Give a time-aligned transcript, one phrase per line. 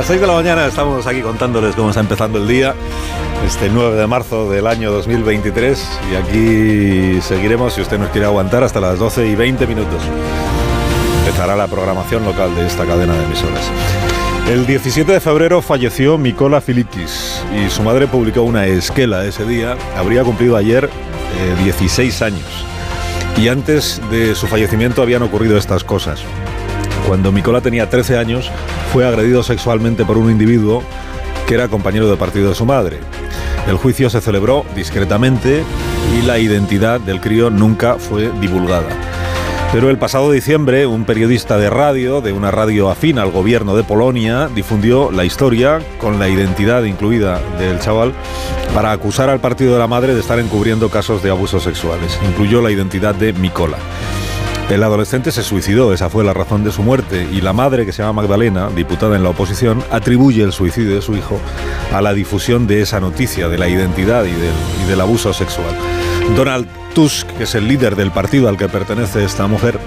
[0.00, 2.74] Las 6 de la mañana estamos aquí contándoles cómo está empezando el día,
[3.46, 8.64] este 9 de marzo del año 2023, y aquí seguiremos, si usted nos quiere aguantar,
[8.64, 10.02] hasta las 12 y 20 minutos.
[11.26, 13.70] Empezará la programación local de esta cadena de emisoras.
[14.48, 19.76] El 17 de febrero falleció Mikola Filikis y su madre publicó una esquela ese día.
[19.98, 22.64] Habría cumplido ayer eh, 16 años.
[23.36, 26.24] Y antes de su fallecimiento habían ocurrido estas cosas.
[27.10, 28.52] Cuando Mikola tenía 13 años,
[28.92, 30.84] fue agredido sexualmente por un individuo
[31.48, 33.00] que era compañero de partido de su madre.
[33.66, 35.64] El juicio se celebró discretamente
[36.16, 38.86] y la identidad del crío nunca fue divulgada.
[39.72, 43.82] Pero el pasado diciembre, un periodista de radio, de una radio afín al gobierno de
[43.82, 48.12] Polonia, difundió la historia con la identidad incluida del chaval
[48.72, 52.16] para acusar al partido de la madre de estar encubriendo casos de abusos sexuales.
[52.28, 53.78] Incluyó la identidad de Mikola.
[54.70, 57.92] El adolescente se suicidó, esa fue la razón de su muerte, y la madre, que
[57.92, 61.40] se llama Magdalena, diputada en la oposición, atribuye el suicidio de su hijo
[61.92, 64.54] a la difusión de esa noticia, de la identidad y del,
[64.84, 65.74] y del abuso sexual.
[66.36, 69.80] Donald Tusk, que es el líder del partido al que pertenece esta mujer,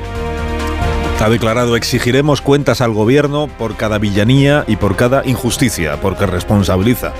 [1.24, 7.14] ha declarado exigiremos cuentas al gobierno por cada villanía y por cada injusticia, porque responsabiliza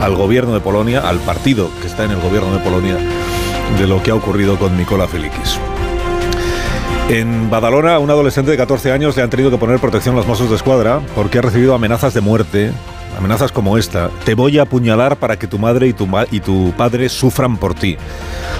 [0.00, 2.96] al gobierno de Polonia, al partido que está en el gobierno de Polonia,
[3.78, 5.60] de lo que ha ocurrido con Mikola Filikis.
[7.08, 10.26] En Badalona, a un adolescente de 14 años le han tenido que poner protección los
[10.26, 12.72] Mossos de Escuadra porque ha recibido amenazas de muerte,
[13.18, 14.08] amenazas como esta.
[14.24, 17.74] Te voy a apuñalar para que tu madre y tu, y tu padre sufran por
[17.74, 17.98] ti.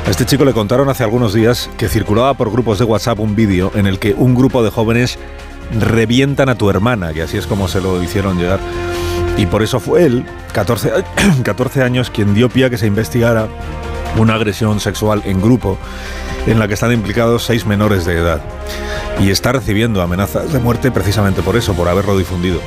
[0.06, 3.34] A este chico le contaron hace algunos días que circulaba por grupos de WhatsApp un
[3.34, 5.18] vídeo en el que un grupo de jóvenes
[5.80, 8.60] revientan a tu hermana, que así es como se lo hicieron llegar.
[9.38, 10.92] Y por eso fue él, 14,
[11.42, 13.48] 14 años, quien dio pie a que se investigara
[14.16, 15.78] una agresión sexual en grupo
[16.46, 18.42] en la que están implicados seis menores de edad.
[19.20, 22.60] Y está recibiendo amenazas de muerte precisamente por eso, por haberlo difundido.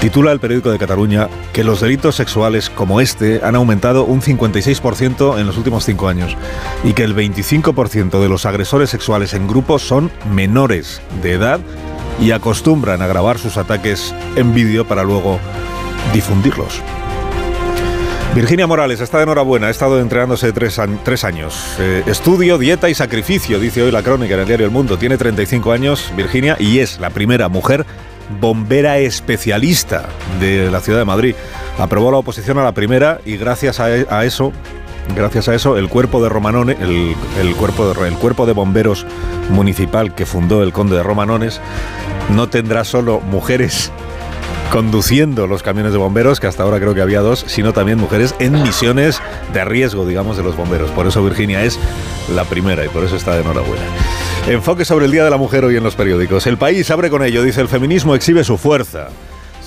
[0.00, 5.38] Titula el periódico de Cataluña que los delitos sexuales como este han aumentado un 56%
[5.40, 6.36] en los últimos cinco años
[6.84, 11.60] y que el 25% de los agresores sexuales en grupo son menores de edad
[12.20, 15.38] y acostumbran a grabar sus ataques en vídeo para luego
[16.12, 16.82] difundirlos.
[18.36, 21.74] Virginia Morales está de enhorabuena, ha estado entrenándose tres, años.
[21.78, 24.98] Eh, estudio, dieta y sacrificio, dice hoy la crónica en el diario El Mundo.
[24.98, 27.86] Tiene 35 años Virginia y es la primera mujer
[28.38, 31.34] bombera especialista de la ciudad de Madrid.
[31.78, 34.52] Aprobó la oposición a la primera y gracias a, a eso
[35.14, 39.06] Gracias a eso, el cuerpo de Romanones, el, cuerpo de, el cuerpo de bomberos
[39.50, 41.60] municipal que fundó el conde de Romanones,
[42.34, 43.92] no tendrá solo mujeres
[44.72, 48.34] conduciendo los camiones de bomberos, que hasta ahora creo que había dos, sino también mujeres
[48.38, 49.20] en misiones
[49.52, 50.90] de riesgo, digamos, de los bomberos.
[50.90, 51.78] Por eso Virginia es
[52.34, 53.84] la primera y por eso está de enhorabuena.
[54.48, 56.46] Enfoque sobre el Día de la Mujer hoy en los periódicos.
[56.46, 59.08] El país abre con ello, dice el feminismo exhibe su fuerza.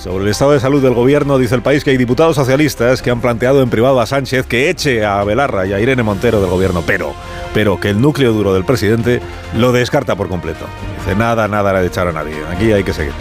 [0.02, 3.10] Sobre el estado de salud del gobierno, dice el país que hay diputados socialistas que
[3.10, 6.48] han planteado en privado a Sánchez que eche a Belarra y a Irene Montero del
[6.48, 7.12] gobierno, pero,
[7.52, 9.20] pero que el núcleo duro del presidente
[9.54, 10.64] lo descarta por completo.
[11.00, 12.32] Dice nada, nada de echar a nadie.
[12.50, 13.12] Aquí hay que seguir.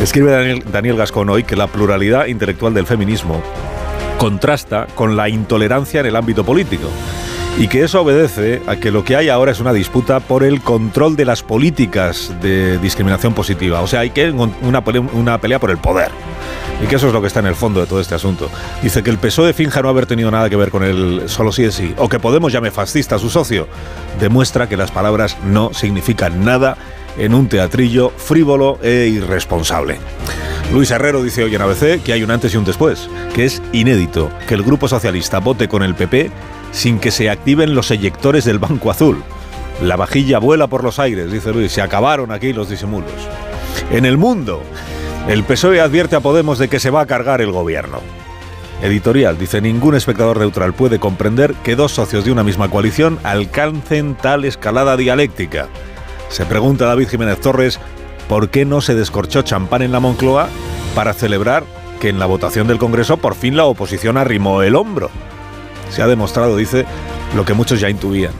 [0.00, 3.40] Escribe Daniel, Daniel Gascón hoy que la pluralidad intelectual del feminismo
[4.18, 6.88] contrasta con la intolerancia en el ámbito político
[7.56, 10.60] y que eso obedece a que lo que hay ahora es una disputa por el
[10.60, 13.80] control de las políticas de discriminación positiva.
[13.80, 14.82] O sea, hay que una,
[15.12, 16.10] una pelea por el poder.
[16.82, 18.50] Y que eso es lo que está en el fondo de todo este asunto.
[18.82, 21.62] Dice que el PSOE finja no haber tenido nada que ver con el solo sí
[21.62, 23.68] es sí, o que Podemos llame fascista a su socio,
[24.18, 26.76] demuestra que las palabras no significan nada
[27.16, 29.98] en un teatrillo frívolo e irresponsable.
[30.72, 33.62] Luis Herrero dice hoy en ABC que hay un antes y un después, que es
[33.72, 36.30] inédito que el Grupo Socialista vote con el PP
[36.74, 39.22] sin que se activen los eyectores del Banco Azul.
[39.80, 43.12] La vajilla vuela por los aires, dice Luis, se acabaron aquí los disimulos.
[43.90, 44.62] En el mundo,
[45.28, 48.00] el PSOE advierte a Podemos de que se va a cargar el gobierno.
[48.82, 54.16] Editorial, dice, ningún espectador neutral puede comprender que dos socios de una misma coalición alcancen
[54.16, 55.68] tal escalada dialéctica.
[56.28, 57.78] Se pregunta David Jiménez Torres
[58.28, 60.48] por qué no se descorchó champán en la Moncloa
[60.94, 61.64] para celebrar
[62.00, 65.10] que en la votación del Congreso por fin la oposición arrimó el hombro.
[65.94, 66.86] Se ha demostrado, dice,
[67.36, 68.32] lo que muchos ya intuían,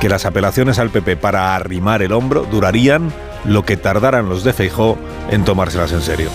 [0.00, 3.12] que las apelaciones al PP para arrimar el hombro durarían
[3.44, 4.98] lo que tardaran los de Feijó
[5.30, 6.30] en tomárselas en serio.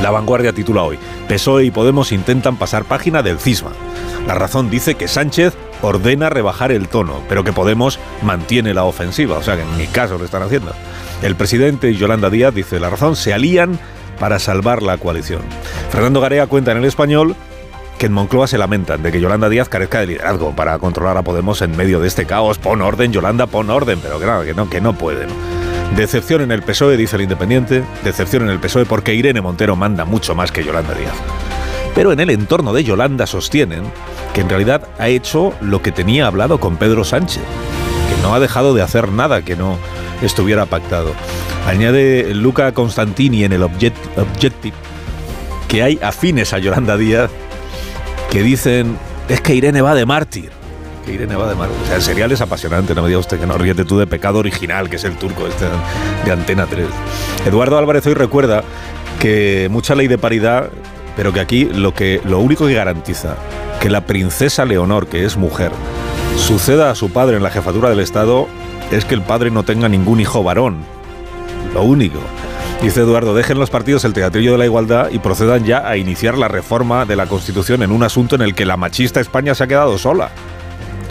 [0.00, 0.98] La vanguardia titula hoy,
[1.28, 3.72] PSOE y Podemos intentan pasar página del cisma.
[4.26, 5.52] La razón dice que Sánchez
[5.82, 9.88] ordena rebajar el tono, pero que Podemos mantiene la ofensiva, o sea que en mi
[9.88, 10.72] caso lo están haciendo.
[11.22, 13.78] El presidente y Yolanda Díaz, dice la razón, se alían
[14.18, 15.42] para salvar la coalición.
[15.90, 17.36] Fernando Garea cuenta en el español
[18.02, 21.22] que en Moncloa se lamentan de que Yolanda Díaz carezca de liderazgo para controlar a
[21.22, 22.58] Podemos en medio de este caos.
[22.58, 25.28] Pon orden, Yolanda, pon orden, pero claro, que no, que no pueden.
[25.94, 30.04] Decepción en el PSOE, dice el Independiente, decepción en el PSOE porque Irene Montero manda
[30.04, 31.14] mucho más que Yolanda Díaz.
[31.94, 33.84] Pero en el entorno de Yolanda sostienen
[34.34, 38.40] que en realidad ha hecho lo que tenía hablado con Pedro Sánchez, que no ha
[38.40, 39.78] dejado de hacer nada que no
[40.22, 41.12] estuviera pactado.
[41.68, 44.74] Añade Luca Constantini en el Objective
[45.68, 47.30] que hay afines a Yolanda Díaz
[48.32, 48.96] que dicen
[49.28, 50.50] es que Irene va de mártir.
[51.04, 51.76] Que Irene va de mártir.
[51.82, 54.06] O sea, el serial es apasionante, no me diga usted que no ríete tú de
[54.06, 55.66] pecado original, que es el turco este
[56.24, 56.86] de Antena 3.
[57.44, 58.64] Eduardo Álvarez hoy recuerda
[59.20, 60.70] que mucha ley de paridad,
[61.14, 63.36] pero que aquí lo, que, lo único que garantiza
[63.80, 65.70] que la princesa Leonor, que es mujer,
[66.38, 68.48] suceda a su padre en la jefatura del Estado
[68.90, 70.78] es que el padre no tenga ningún hijo varón.
[71.74, 72.18] Lo único.
[72.82, 76.36] Dice Eduardo, dejen los partidos el teatrillo de la igualdad y procedan ya a iniciar
[76.36, 79.62] la reforma de la Constitución en un asunto en el que la machista España se
[79.62, 80.30] ha quedado sola.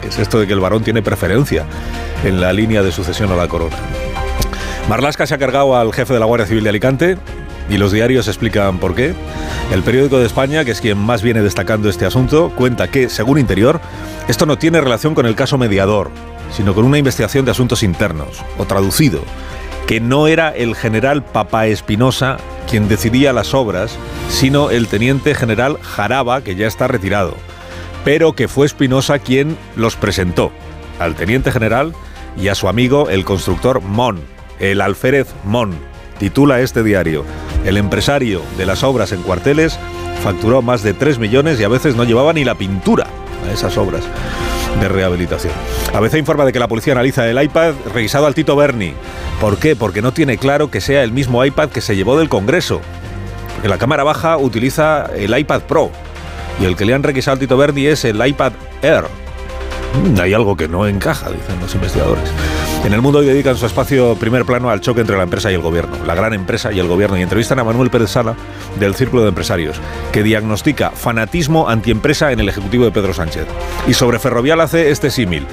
[0.06, 1.64] Es esto de que el varón tiene preferencia
[2.24, 3.76] en la línea de sucesión a la corona.
[4.90, 7.16] Marlasca se ha cargado al jefe de la Guardia Civil de Alicante
[7.70, 9.14] y los diarios explican por qué.
[9.72, 13.38] El periódico de España, que es quien más viene destacando este asunto, cuenta que, según
[13.38, 13.80] Interior,
[14.28, 16.10] esto no tiene relación con el caso mediador,
[16.54, 19.22] sino con una investigación de asuntos internos, o traducido,
[19.92, 23.98] que no era el general Papa Espinosa quien decidía las obras,
[24.30, 27.36] sino el teniente general Jaraba, que ya está retirado,
[28.02, 30.50] pero que fue Espinosa quien los presentó
[30.98, 31.92] al teniente general
[32.38, 34.18] y a su amigo el constructor Mon,
[34.60, 35.74] el alférez Mon.
[36.18, 37.26] Titula este diario,
[37.66, 39.78] el empresario de las obras en cuarteles
[40.22, 43.08] facturó más de 3 millones y a veces no llevaba ni la pintura
[43.46, 44.04] a esas obras
[44.80, 45.52] de rehabilitación.
[45.94, 48.94] ABC informa de que la policía analiza el iPad revisado al Tito Berni.
[49.40, 49.76] ¿Por qué?
[49.76, 52.80] Porque no tiene claro que sea el mismo iPad que se llevó del Congreso.
[53.54, 55.90] Porque la cámara baja utiliza el iPad Pro
[56.60, 58.52] y el que le han requisado al Tito Berni es el iPad
[58.82, 59.21] Air.
[59.94, 62.24] Mm, hay algo que no encaja, dicen los investigadores.
[62.84, 65.54] En el mundo hoy dedican su espacio primer plano al choque entre la empresa y
[65.54, 68.34] el gobierno, la gran empresa y el gobierno, y entrevistan a Manuel Pérez Sala
[68.78, 69.80] del Círculo de Empresarios,
[70.12, 73.46] que diagnostica fanatismo antiempresa en el Ejecutivo de Pedro Sánchez.
[73.86, 75.46] Y sobre Ferrovial hace este símil.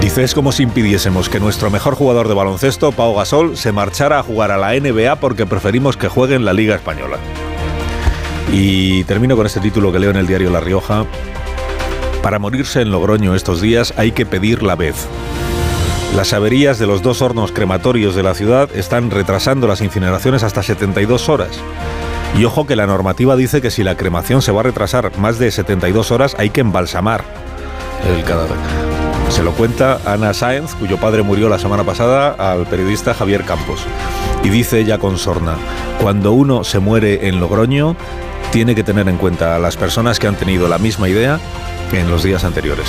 [0.00, 4.18] Dice, es como si impidiésemos que nuestro mejor jugador de baloncesto, Pau Gasol, se marchara
[4.18, 7.16] a jugar a la NBA porque preferimos que juegue en la Liga Española.
[8.52, 11.06] Y termino con este título que leo en el diario La Rioja.
[12.26, 15.06] Para morirse en Logroño estos días hay que pedir la vez.
[16.16, 20.64] Las averías de los dos hornos crematorios de la ciudad están retrasando las incineraciones hasta
[20.64, 21.50] 72 horas.
[22.36, 25.38] Y ojo que la normativa dice que si la cremación se va a retrasar más
[25.38, 27.22] de 72 horas hay que embalsamar
[28.12, 28.58] el cadáver.
[29.28, 33.86] Se lo cuenta Ana Sáenz, cuyo padre murió la semana pasada, al periodista Javier Campos.
[34.42, 35.56] Y dice ella con sorna,
[36.00, 37.96] cuando uno se muere en Logroño,
[38.52, 41.40] tiene que tener en cuenta a las personas que han tenido la misma idea
[41.92, 42.88] en los días anteriores.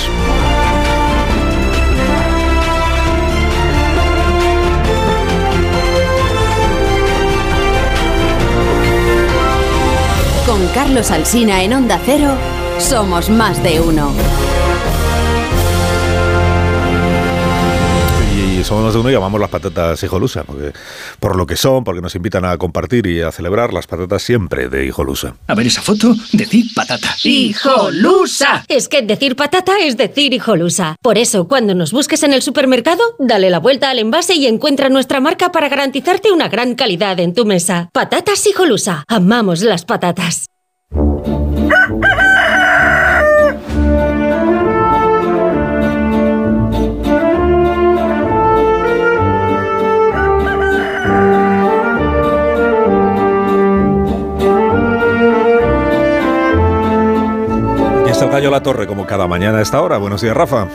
[10.46, 12.30] Con Carlos Alsina en Onda Cero,
[12.78, 14.12] somos más de uno.
[18.58, 20.72] Y somos más de uno y llamamos las patatas hijolusa, porque
[21.20, 24.68] por lo que son, porque nos invitan a compartir y a celebrar las patatas siempre
[24.68, 25.36] de hijolusa.
[25.46, 27.14] A ver esa foto, decir patata.
[27.22, 28.64] ¡Hijolusa!
[28.66, 30.96] Es que decir patata es decir hijolusa.
[31.00, 34.88] Por eso, cuando nos busques en el supermercado, dale la vuelta al envase y encuentra
[34.88, 37.90] nuestra marca para garantizarte una gran calidad en tu mesa.
[37.92, 39.04] Patatas hijolusa.
[39.06, 40.46] Amamos las patatas.
[58.50, 59.98] La Torre, como cada mañana a esta hora.
[59.98, 60.68] Buenos días, Rafa.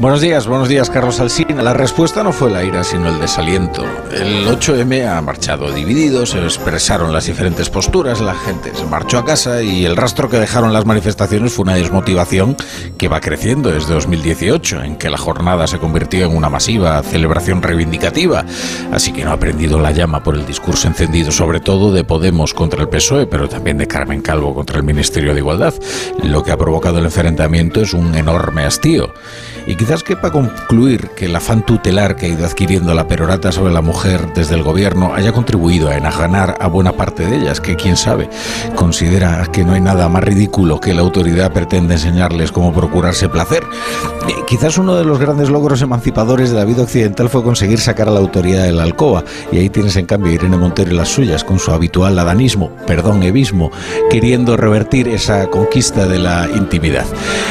[0.00, 1.62] Buenos días, buenos días, Carlos Alsina.
[1.62, 3.84] La respuesta no fue la ira, sino el desaliento.
[4.10, 9.26] El 8M ha marchado dividido, se expresaron las diferentes posturas, la gente se marchó a
[9.26, 12.56] casa y el rastro que dejaron las manifestaciones fue una desmotivación
[12.96, 17.60] que va creciendo desde 2018, en que la jornada se convirtió en una masiva celebración
[17.60, 18.46] reivindicativa.
[18.92, 22.54] Así que no ha prendido la llama por el discurso encendido, sobre todo de Podemos
[22.54, 25.74] contra el PSOE, pero también de Carmen Calvo contra el Ministerio de Igualdad.
[26.22, 29.12] Lo que ha provocado el enfrentamiento es un enorme hastío.
[29.90, 33.80] Quizás quepa concluir que el afán tutelar que ha ido adquiriendo la perorata sobre la
[33.80, 37.96] mujer desde el gobierno haya contribuido a enajanar a buena parte de ellas, que quién
[37.96, 38.30] sabe,
[38.76, 43.64] considera que no hay nada más ridículo que la autoridad pretende enseñarles cómo procurarse placer.
[44.28, 48.06] Eh, quizás uno de los grandes logros emancipadores de la vida occidental fue conseguir sacar
[48.06, 50.94] a la autoridad de la alcoba, y ahí tienes en cambio a Irene Montero y
[50.94, 53.72] las suyas, con su habitual adanismo, perdón, evismo,
[54.08, 57.06] queriendo revertir esa conquista de la intimidad.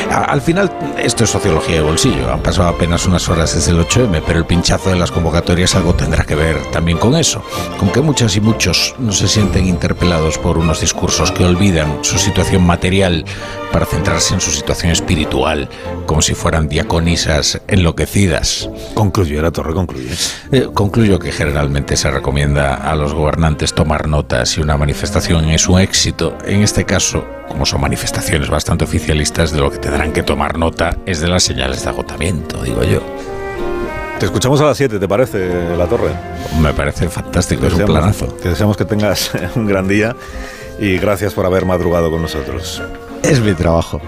[0.09, 0.71] Al final,
[1.03, 4.45] esto es sociología de bolsillo, han pasado apenas unas horas desde el 8M, pero el
[4.45, 7.43] pinchazo de las convocatorias algo tendrá que ver también con eso,
[7.77, 12.17] con que muchas y muchos no se sienten interpelados por unos discursos que olvidan su
[12.17, 13.25] situación material
[13.71, 15.69] para centrarse en su situación espiritual,
[16.05, 18.69] como si fueran diaconisas enloquecidas.
[18.95, 20.09] Concluye, la torre, concluye.
[20.51, 25.67] Eh, concluyo que generalmente se recomienda a los gobernantes tomar nota si una manifestación es
[25.69, 26.37] un éxito.
[26.45, 30.97] En este caso, como son manifestaciones bastante oficialistas, de lo que tendrán que tomar nota
[31.05, 33.01] es de las señales de agotamiento, digo yo.
[34.19, 36.09] Te escuchamos a las 7, ¿te parece, la torre?
[36.59, 38.25] Me parece fantástico, es un deseamos- planazo.
[38.27, 40.15] Te deseamos que tengas un gran día
[40.79, 42.81] y gracias por haber madrugado con nosotros.
[43.23, 44.01] Es mi trabajo.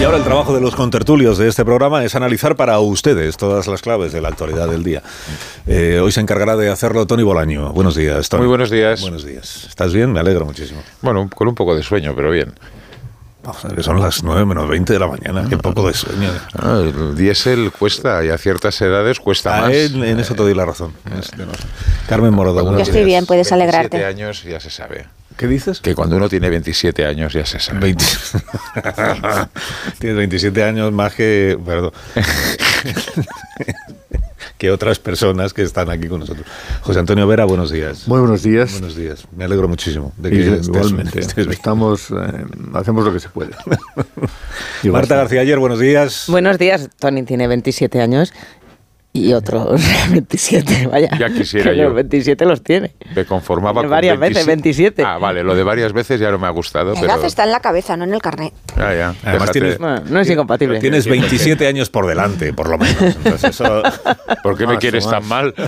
[0.00, 3.66] Y ahora el trabajo de los contertulios de este programa es analizar para ustedes todas
[3.66, 5.02] las claves de la actualidad del día.
[5.66, 7.72] Eh, hoy se encargará de hacerlo Tony Bolaño.
[7.72, 8.40] Buenos días, Tony.
[8.40, 9.02] Muy buenos días.
[9.02, 9.66] Buenos días.
[9.68, 10.12] ¿Estás bien?
[10.12, 10.82] Me alegro muchísimo.
[11.02, 12.54] Bueno, con un poco de sueño, pero bien.
[13.42, 15.46] Vamos a ver, son las 9 menos 20 de la mañana.
[15.48, 16.30] Qué poco de sueño.
[16.58, 19.72] Ah, el diésel cuesta y a ciertas edades cuesta Ah, más.
[19.72, 20.92] en, en eso te doy la razón.
[21.36, 21.46] No-
[22.08, 22.64] Carmen Morodo.
[22.64, 23.06] Uno estoy días.
[23.06, 23.54] bien, puedes 27
[23.96, 24.04] alegrarte.
[24.04, 25.06] años ya se sabe.
[25.40, 25.80] ¿Qué dices?
[25.80, 27.80] Que cuando uno tiene 27 años ya se sabe.
[27.80, 28.04] 20.
[29.98, 31.58] Tienes 27 años más que.
[31.64, 31.92] Perdón.
[34.58, 36.46] que otras personas que están aquí con nosotros.
[36.82, 38.06] José Antonio Vera, buenos días.
[38.06, 38.72] Muy buenos días.
[38.72, 39.24] Buenos días.
[39.34, 41.52] Me alegro muchísimo de que Y estés- igualmente, estés bien.
[41.52, 42.44] estamos, eh,
[42.74, 43.52] hacemos lo que se puede.
[44.84, 45.16] Marta.
[45.16, 46.24] García ayer, buenos días.
[46.28, 48.34] Buenos días, Tony tiene 27 años
[49.12, 51.08] y otros 27, vaya.
[51.18, 51.84] Ya quisiera que yo.
[51.84, 52.92] Los 27 los tiene.
[53.14, 55.02] Me conformaba con Varias veces, 27.
[55.04, 57.26] Ah, vale, lo de varias veces ya no me ha gustado, La pero...
[57.26, 58.52] está en la cabeza, no en el carnet.
[58.76, 59.14] Ya, ya.
[59.24, 60.78] Además tienes- Bueno, no es incompatible.
[60.78, 63.00] Tienes 27 años por delante, por lo menos.
[63.02, 63.82] Entonces eso-
[64.44, 65.14] ¿Por qué me Más, quieres más.
[65.14, 65.54] tan mal?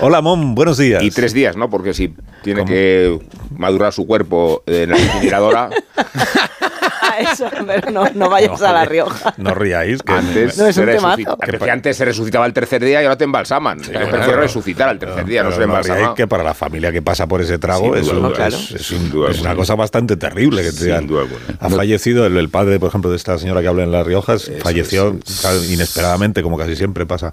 [0.00, 1.02] Hola, Mom, buenos días.
[1.02, 1.70] Y tres días, ¿no?
[1.70, 2.12] Porque si
[2.42, 3.18] tiene que
[3.56, 5.70] madurar su cuerpo en la incineradora,
[7.32, 9.34] Eso, pero no, no vayas a La Rioja.
[9.36, 10.02] No ríais.
[10.02, 11.36] Que antes, No, es un temazo.
[11.64, 13.80] que antes se resucitaba el tercer día y ahora te embalsaman.
[13.82, 16.14] Yo bueno, prefiero resucitar al tercer día, no, se embalsama.
[16.14, 18.46] que para la familia que pasa por ese trago Sin es, duda un- alguna.
[18.48, 20.62] es- es Sin un- duda es una cosa bastante terrible.
[20.62, 21.40] Que te digan, duda alguna.
[21.60, 24.50] ha fallecido el, el padre, por ejemplo, de esta señora que habla en Las Riojas,
[24.62, 27.32] falleció claro, inesperadamente, como casi siempre pasa,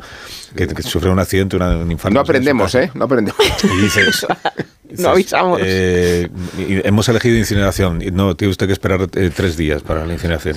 [0.56, 2.14] que, que sufrió un accidente, una, un infarto.
[2.14, 2.74] No aprendemos.
[2.76, 2.92] ¿eh?
[2.94, 3.40] No aprendemos.
[3.64, 4.26] Y dices,
[4.98, 5.60] No avisamos.
[5.64, 6.30] eh,
[6.84, 8.02] hemos elegido incineración.
[8.14, 10.56] No, tiene usted que esperar eh, tres días para la incineración.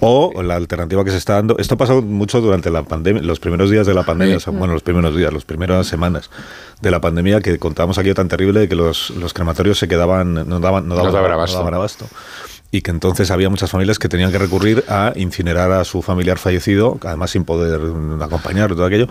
[0.00, 1.56] O la alternativa que se está dando.
[1.58, 4.82] Esto ha pasado mucho durante la pandemia, los primeros días de la pandemia, bueno, los
[4.82, 6.30] primeros días, las primeras semanas
[6.80, 10.34] de la pandemia, que contábamos aquello tan terrible de que los, los crematorios se quedaban,
[10.34, 11.58] no daban, no daban, daban no abasto.
[11.58, 12.06] daban abasto.
[12.72, 16.38] Y que entonces había muchas familias que tenían que recurrir a incinerar a su familiar
[16.38, 17.80] fallecido, además sin poder
[18.22, 19.08] acompañar todo aquello,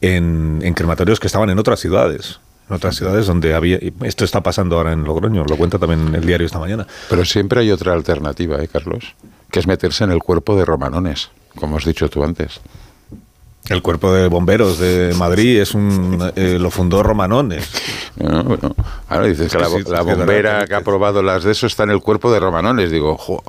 [0.00, 2.38] en, en crematorios que estaban en otras ciudades.
[2.68, 3.78] En otras ciudades donde había.
[4.02, 6.86] Esto está pasando ahora en Logroño, lo cuenta también el diario esta mañana.
[7.10, 9.14] Pero siempre hay otra alternativa, ¿eh, Carlos?
[9.50, 12.60] Que es meterse en el cuerpo de romanones, como has dicho tú antes.
[13.72, 17.70] El cuerpo de bomberos de Madrid es un eh, lo fundó Romanones.
[18.16, 18.76] No, bueno,
[19.08, 22.00] ahora dices que la, la bombera que ha probado las de eso está en el
[22.00, 22.90] cuerpo de romanones.
[22.90, 23.42] Digo, jo,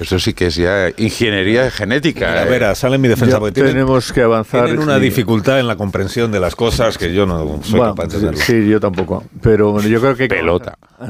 [0.00, 2.32] esto sí que es ya ingeniería genética.
[2.32, 2.48] A ¿eh?
[2.48, 4.64] ver, sale en mi defensa porque tienen, tenemos que avanzar.
[4.64, 7.94] tienen una y- dificultad en la comprensión de las cosas que yo no soy Bueno,
[7.94, 8.40] capaz de entenderlo.
[8.40, 9.24] sí, yo tampoco.
[9.42, 10.26] Pero bueno, yo creo que.
[10.28, 10.78] Pelota.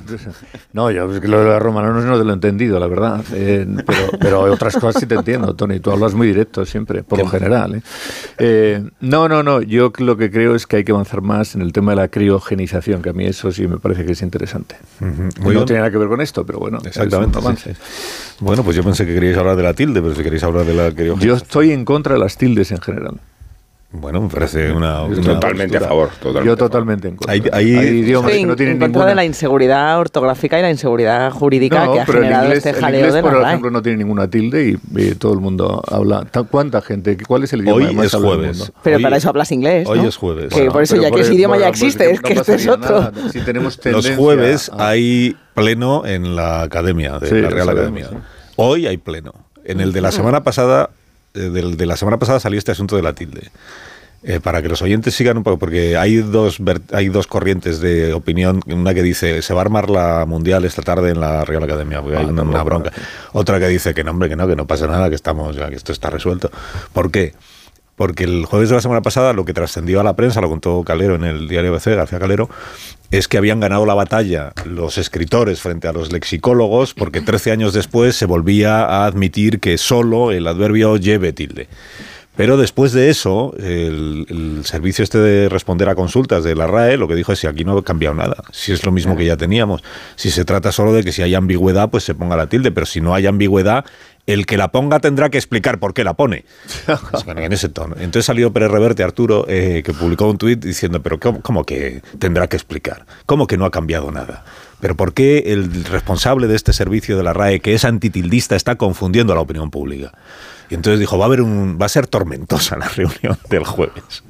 [0.72, 3.24] No, yo es que lo de los romanos no te lo he entendido, la verdad.
[3.32, 5.80] Eh, pero, pero otras cosas sí te entiendo, Tony.
[5.80, 7.76] Tú hablas muy directo siempre, por lo general.
[7.76, 7.82] ¿eh?
[8.58, 9.60] Eh, no, no, no.
[9.60, 12.08] Yo lo que creo es que hay que avanzar más en el tema de la
[12.08, 14.76] criogenización, que a mí eso sí me parece que es interesante.
[15.40, 16.78] Muy no tiene nada que ver con esto, pero bueno.
[16.84, 17.40] Exactamente.
[17.56, 18.36] sí, sí.
[18.40, 20.74] Bueno, pues yo pensé que queríais hablar de la tilde, pero si queréis hablar de
[20.74, 21.26] la criogenia.
[21.26, 23.20] Yo estoy en contra de las tildes en general.
[24.00, 25.02] Bueno, me parece una.
[25.04, 25.88] Una Totalmente a postura.
[25.88, 26.08] favor.
[26.20, 27.32] Totalmente Yo a totalmente en contra.
[27.32, 29.06] Hay- hay- idiomas Estoy que no tienen en contra ninguna...
[29.10, 32.58] de la inseguridad ortográfica y la inseguridad jurídica No, que ha pero el generado inglés,
[32.66, 35.40] este el jaleo inglés, de por ejemplo, no tiene ninguna tilde y, y todo el
[35.40, 36.24] mundo habla.
[36.30, 37.16] Ta- ¿Cuánta gente?
[37.26, 38.58] ¿Cuál es el idioma Hoy más es hablado del jueves.
[38.58, 38.74] mundo?
[38.82, 40.08] Pero Hoy- para eso hablas inglés, Hoy ¿no?
[40.08, 40.52] es jueves.
[40.54, 42.34] Que por eso ya que ese el- idioma ya bueno, existe, pues es no que
[42.34, 43.00] este es otro.
[43.00, 43.12] nada.
[43.32, 48.08] Si tenemos Los jueves a- hay pleno en la academia, de Sí, la Real Academia.
[48.56, 49.32] Hoy hay pleno.
[49.64, 50.90] En el de la semana pasada,
[51.40, 53.50] del de la semana pasada salió este asunto de la tilde.
[54.22, 56.58] eh, para que los oyentes sigan un poco, porque hay dos,
[56.92, 58.60] hay dos corrientes de opinión.
[58.66, 62.02] Una que dice, se va a armar la mundial esta tarde en la Real Academia,
[62.02, 62.92] porque hay una, una bronca.
[63.32, 65.68] Otra que dice que no, hombre, que no, que no pasa nada, que estamos, ya
[65.68, 66.50] que esto está resuelto.
[66.92, 67.34] ¿Por qué?
[67.96, 70.82] Porque el jueves de la semana pasada lo que trascendió a la prensa, lo contó
[70.84, 72.48] Calero en el diario ABC, García Calero,
[73.10, 77.72] es que habían ganado la batalla los escritores frente a los lexicólogos porque 13 años
[77.72, 81.68] después se volvía a admitir que solo el adverbio lleve tilde.
[82.36, 86.98] Pero después de eso, el, el servicio este de responder a consultas de la RAE
[86.98, 89.24] lo que dijo es si aquí no ha cambiado nada, si es lo mismo que
[89.24, 89.82] ya teníamos,
[90.16, 92.84] si se trata solo de que si hay ambigüedad, pues se ponga la tilde, pero
[92.84, 93.86] si no hay ambigüedad,
[94.26, 96.44] el que la ponga tendrá que explicar por qué la pone.
[97.26, 97.94] En ese tono.
[97.96, 102.02] Entonces salió Pérez Reverte, Arturo, eh, que publicó un tuit diciendo, pero ¿cómo, cómo que
[102.18, 103.06] tendrá que explicar?
[103.26, 104.44] ¿Cómo que no ha cambiado nada?
[104.80, 108.76] ¿Pero por qué el responsable de este servicio de la RAE, que es antitildista, está
[108.76, 110.12] confundiendo a la opinión pública?
[110.68, 114.24] Y entonces dijo, va a haber un, va a ser tormentosa la reunión del jueves.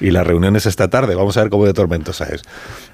[0.00, 2.42] Y la reunión es esta tarde, vamos a ver cómo de tormentosa es.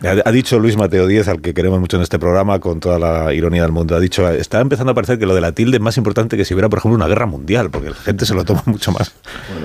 [0.04, 2.98] Ha, ha dicho Luis Mateo Díez, al que queremos mucho en este programa, con toda
[2.98, 5.76] la ironía del mundo, ha dicho, está empezando a parecer que lo de la tilde
[5.78, 8.34] es más importante que si hubiera, por ejemplo, una guerra mundial, porque la gente se
[8.34, 9.12] lo toma mucho más,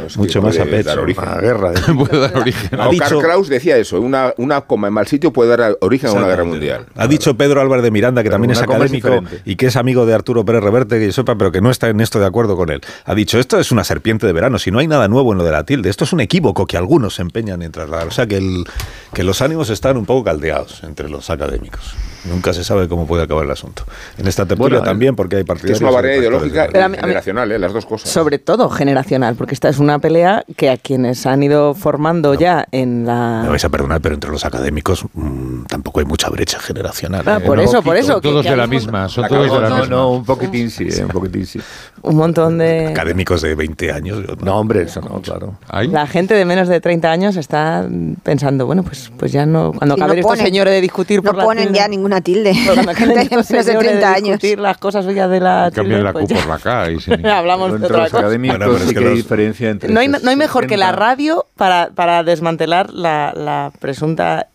[0.06, 0.84] es que mucho más a pecho.
[0.90, 1.24] dar origen.
[1.24, 1.74] Una guerra.
[1.74, 1.94] ¿eh?
[1.98, 2.70] Puede dar origen.
[2.78, 5.78] No, Ha dicho- Karl Kraus decía eso, una, una coma en mal sitio puede dar
[5.82, 6.86] origen a una guerra mundial.
[6.96, 10.06] Ha dicho Pedro Álvarez de Miranda, que Pero también es académico y que es amigo
[10.06, 12.56] de Arturo Pérez Reverte, que yo sepa, pero que no está en esto de acuerdo
[12.56, 12.82] con él.
[13.06, 15.44] Ha dicho, esto es una serpiente de verano, si no hay nada nuevo en lo
[15.44, 18.08] de la tilde, esto es un equívoco que algunos se empeñan en trasladar.
[18.08, 18.66] O sea, que, el,
[19.14, 21.96] que los ánimos están un poco caldeados entre los académicos.
[22.26, 23.84] Nunca se sabe cómo puede acabar el asunto.
[24.18, 25.78] En esta tertulia Bueno, también, porque hay partidos...
[25.78, 27.58] es una barrera ideológica y generacional, ¿eh?
[27.60, 28.10] las dos cosas.
[28.10, 32.68] Sobre todo generacional, porque esta es una pelea que a quienes han ido formando ya
[32.72, 33.46] en Me la...
[33.50, 37.24] vais a perdonar, pero entre los académicos mm, tampoco hay mucha brecha generacional.
[37.26, 37.46] Ah, ¿eh?
[37.46, 38.22] por No, eso, por eso.
[38.22, 39.96] Todos que de la misma, son todos de la No, misma.
[39.96, 41.60] no, un poquitín sí, eh, un poquitín sí.
[42.04, 42.88] Un montón de...
[42.88, 44.20] Académicos de 20 años.
[44.28, 45.56] yo- No, hombre, eso no, claro.
[45.70, 45.88] ¿Hay?
[45.88, 47.88] La gente de menos de 30 años está
[48.24, 49.72] pensando, bueno, pues, pues ya no...
[49.74, 51.88] Cuando Y no ponen- señores de discutir por No la ponen tilde- ya
[52.20, 52.52] ninguna tilde.
[52.52, 54.24] acaben Gente de menos de señores 30 años.
[54.24, 56.92] discutir las cosas suyas de la Cambian tilde, la Q por la K.
[56.92, 57.12] Y sí.
[57.26, 58.28] Hablamos de otra cosa.
[58.38, 59.92] Bueno, sí que hay los- diferencia entre...
[59.92, 61.06] No hay, no hay mejor que la 60.
[61.06, 64.48] radio para, para desmantelar la, la presunta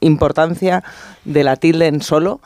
[0.00, 0.82] importancia
[1.24, 2.40] de la tilde en solo,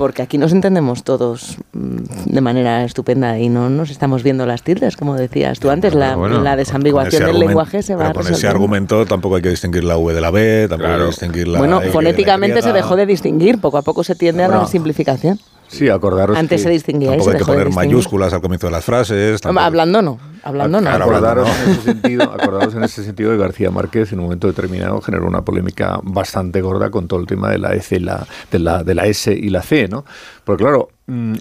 [0.00, 4.62] porque aquí nos entendemos todos mm, de manera estupenda y no nos estamos viendo las
[4.62, 8.32] tildes, como decías tú antes, la, bueno, la desambiguación del lenguaje se va pero con
[8.32, 11.48] ese argumento tampoco hay que distinguir la V de la B, tampoco hay que distinguir
[11.48, 14.66] la Bueno, la fonéticamente se dejó de distinguir, poco a poco se tiende a la
[14.66, 15.38] simplificación.
[15.70, 18.84] Sí, acordaros Antes que- se distinguía Tampoco hay que poner mayúsculas al comienzo de las
[18.84, 19.40] frases.
[19.40, 20.88] tampoco- Hablando no, hablando no.
[20.90, 21.72] Claro, Acordaros hablando, ¿no?
[21.72, 25.26] en, ese sentido, acordaros en ese sentido de García Márquez en un momento determinado generó
[25.26, 28.82] una polémica bastante gorda con todo el tema de la, S y la, de, la,
[28.82, 30.04] de la S y la C, ¿no?
[30.44, 30.88] Porque claro,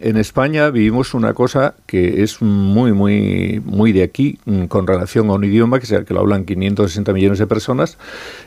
[0.01, 5.29] en España vivimos una cosa que es muy, muy, muy de aquí mm, con relación
[5.29, 7.97] a un idioma que, se- que lo hablan 560 millones de personas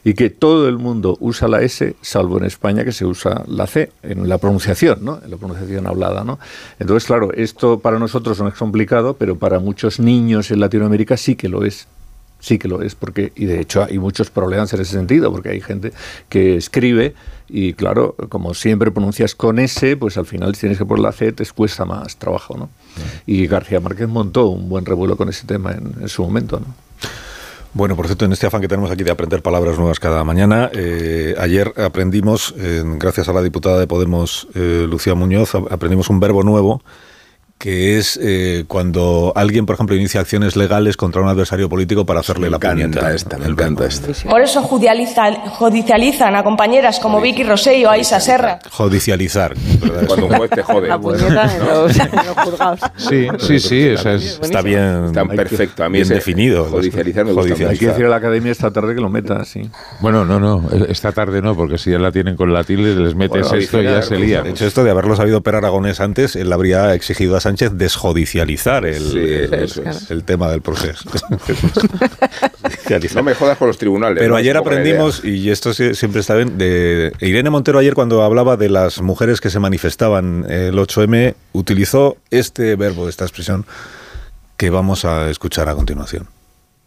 [0.05, 3.67] y que todo el mundo usa la S, salvo en España que se usa la
[3.67, 5.21] C, en la pronunciación, ¿no?
[5.25, 6.39] En la pronunciación hablada, ¿no?
[6.81, 11.37] Entonces, claro, esto para nosotros no es complicado, pero para muchos niños en Latinoamérica sí
[11.37, 11.87] que lo es.
[12.41, 15.51] Sí que lo es, porque, y de hecho hay muchos problemas en ese sentido, porque
[15.51, 15.93] hay gente
[16.29, 17.15] que escribe
[17.55, 21.13] y claro, como siempre pronuncias con S, pues al final si tienes que poner la
[21.13, 22.71] C te cuesta más trabajo, ¿no?
[23.27, 26.67] Y García Márquez montó un buen revuelo con ese tema en, en su momento, ¿no?
[27.75, 30.71] Bueno, por cierto, en este afán que tenemos aquí de aprender palabras nuevas cada mañana,
[30.75, 36.21] eh, ayer aprendimos, eh, gracias a la diputada de Podemos, eh, Lucía Muñoz, aprendimos un
[36.21, 36.83] verbo nuevo
[37.63, 42.19] que es eh, cuando alguien, por ejemplo, inicia acciones legales contra un adversario político para
[42.19, 43.15] hacerle la puñeta.
[43.15, 44.09] esta, me El encanta esta.
[44.29, 48.59] Por eso judicializan, judicializan a compañeras como Vicky Rosell o Aisa Serra.
[48.69, 49.55] Judicializar.
[49.81, 50.07] ¿verdad?
[50.09, 50.89] Cuando un juez te jode.
[50.89, 52.81] La puñeta en los, en los juzgados.
[52.97, 54.41] Sí, sí, sí, esa es.
[54.43, 55.85] Está bien, Está perfecto.
[55.85, 56.65] A mí bien ese definido.
[56.65, 57.71] Judicializar me gusta Judicializar.
[57.75, 59.71] Hay que decir a la academia esta tarde que lo meta, sí.
[60.01, 63.15] Bueno, no, no, esta tarde no, porque si ya la tienen con la tilde, les
[63.15, 64.43] metes Bueno, esto y ya se lía.
[64.43, 68.85] De hecho, esto de haberlo sabido Per Aragonés antes, él habría exigido a Sánchez desjudicializar
[68.85, 69.01] el,
[69.69, 71.09] Sí, el- tema del proceso.
[73.15, 74.19] No me jodas con los tribunales.
[74.19, 74.37] Pero ¿no?
[74.37, 79.01] ayer aprendimos, y esto siempre está bien, de Irene Montero ayer cuando hablaba de las
[79.01, 83.65] mujeres que se manifestaban el 8M, utilizó este verbo, esta expresión,
[84.57, 86.27] que vamos a escuchar a continuación.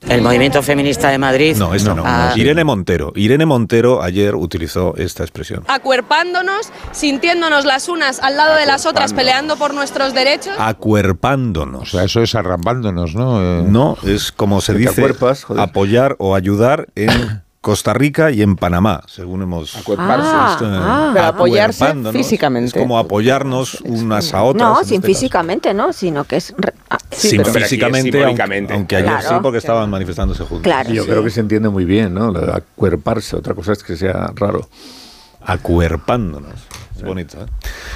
[0.02, 1.56] El movimiento feminista de Madrid.
[1.58, 2.04] No, esta no.
[2.06, 2.34] Ah.
[2.36, 3.12] Irene Montero.
[3.16, 5.64] Irene Montero ayer utilizó esta expresión.
[5.68, 10.54] Acuerpándonos, sintiéndonos las unas al lado de las otras, peleando por nuestros derechos.
[10.60, 11.82] Acuerpándonos.
[11.82, 13.42] O sea, eso es arrambándonos, ¿no?
[13.42, 18.58] Eh, No, es como se dice acuerpas, apoyar o ayudar en Costa Rica y en
[18.58, 20.28] Panamá, según hemos Acuerparse.
[20.32, 21.12] Ah, ah.
[21.16, 22.68] Pero apoyarse físicamente.
[22.68, 24.70] Es como apoyarnos unas a otras.
[24.70, 25.08] No, sin este caso.
[25.08, 29.30] físicamente, no, sino que es re- a- Sin físicamente, aunque, aunque ayer Claro.
[29.30, 30.72] sí, porque estaban manifestándose juntos.
[30.94, 32.28] Yo creo que se entiende muy bien, ¿no?
[32.54, 33.36] Acuerparse.
[33.36, 34.70] Otra cosa es que sea raro.
[35.46, 36.54] Acuerpándonos.
[36.98, 37.46] Es bonito, ¿eh?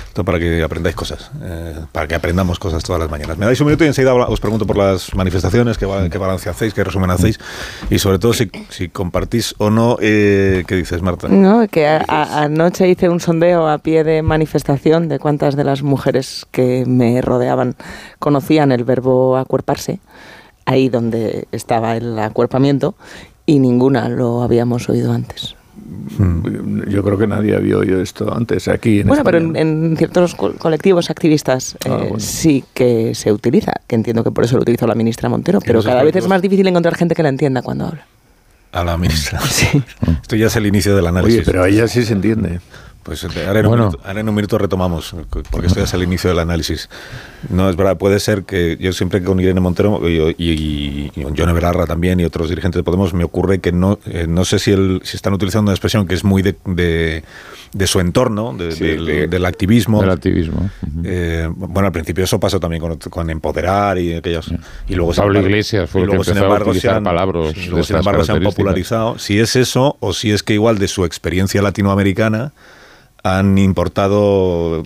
[0.07, 3.37] Esto para que aprendáis cosas, eh, para que aprendamos cosas todas las mañanas.
[3.37, 6.73] Me dais un minuto y enseguida os pregunto por las manifestaciones, qué, qué balance hacéis,
[6.73, 7.39] qué resumen hacéis
[7.89, 11.29] y sobre todo si, si compartís o no, eh, ¿qué dices, Marta?
[11.29, 15.63] No, que a- a- anoche hice un sondeo a pie de manifestación de cuántas de
[15.63, 17.75] las mujeres que me rodeaban
[18.19, 20.01] conocían el verbo acuerparse,
[20.65, 22.95] ahí donde estaba el acuerpamiento,
[23.45, 25.55] y ninguna lo habíamos oído antes.
[26.87, 30.53] Yo creo que nadie había oído esto antes aquí en Bueno, pero en, ciertos co-
[30.53, 32.19] colectivos activistas eh, Ah, bueno.
[32.19, 35.81] sí que se utiliza, que entiendo que por eso lo utilizó la ministra Montero, pero
[35.83, 38.05] cada vez es más difícil encontrar gente que la entienda cuando habla.
[38.71, 39.39] A la ministra.
[40.21, 41.39] Esto ya es el inicio del análisis.
[41.39, 42.59] Oye, pero ella sí se entiende.
[43.01, 43.85] Pues eh, ahora en, un Bueno.
[43.87, 45.15] minuto, ahora en un minuto retomamos,
[45.49, 46.89] porque esto ya es el inicio del análisis.
[47.49, 51.35] No, es verdad, puede ser que yo siempre con Irene Montero y, y, y con
[51.37, 54.59] John Everarra también y otros dirigentes de Podemos me ocurre que no, eh, no sé
[54.59, 57.23] si, el, si están utilizando una expresión que es muy de, de,
[57.73, 60.01] de su entorno, de- Sí, del, de- del activismo.
[60.01, 60.69] Del activismo.
[61.03, 64.51] Eh, bueno, al principio eso pasó también con, con empoderar y aquellos.
[64.87, 66.35] Y luego, Pablo Iglesias fue y que sin a
[66.81, 69.17] se han- palabras luego, sin embargo, se han popularizado.
[69.17, 72.51] Si es eso o si es que igual de su experiencia latinoamericana
[73.23, 74.83] han importado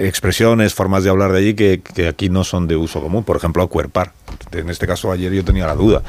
[0.00, 3.24] expresiones, formas de hablar de allí que, que aquí no son de uso común.
[3.24, 4.12] Por ejemplo, acuerpar.
[4.52, 6.02] En este caso, ayer yo tenía la duda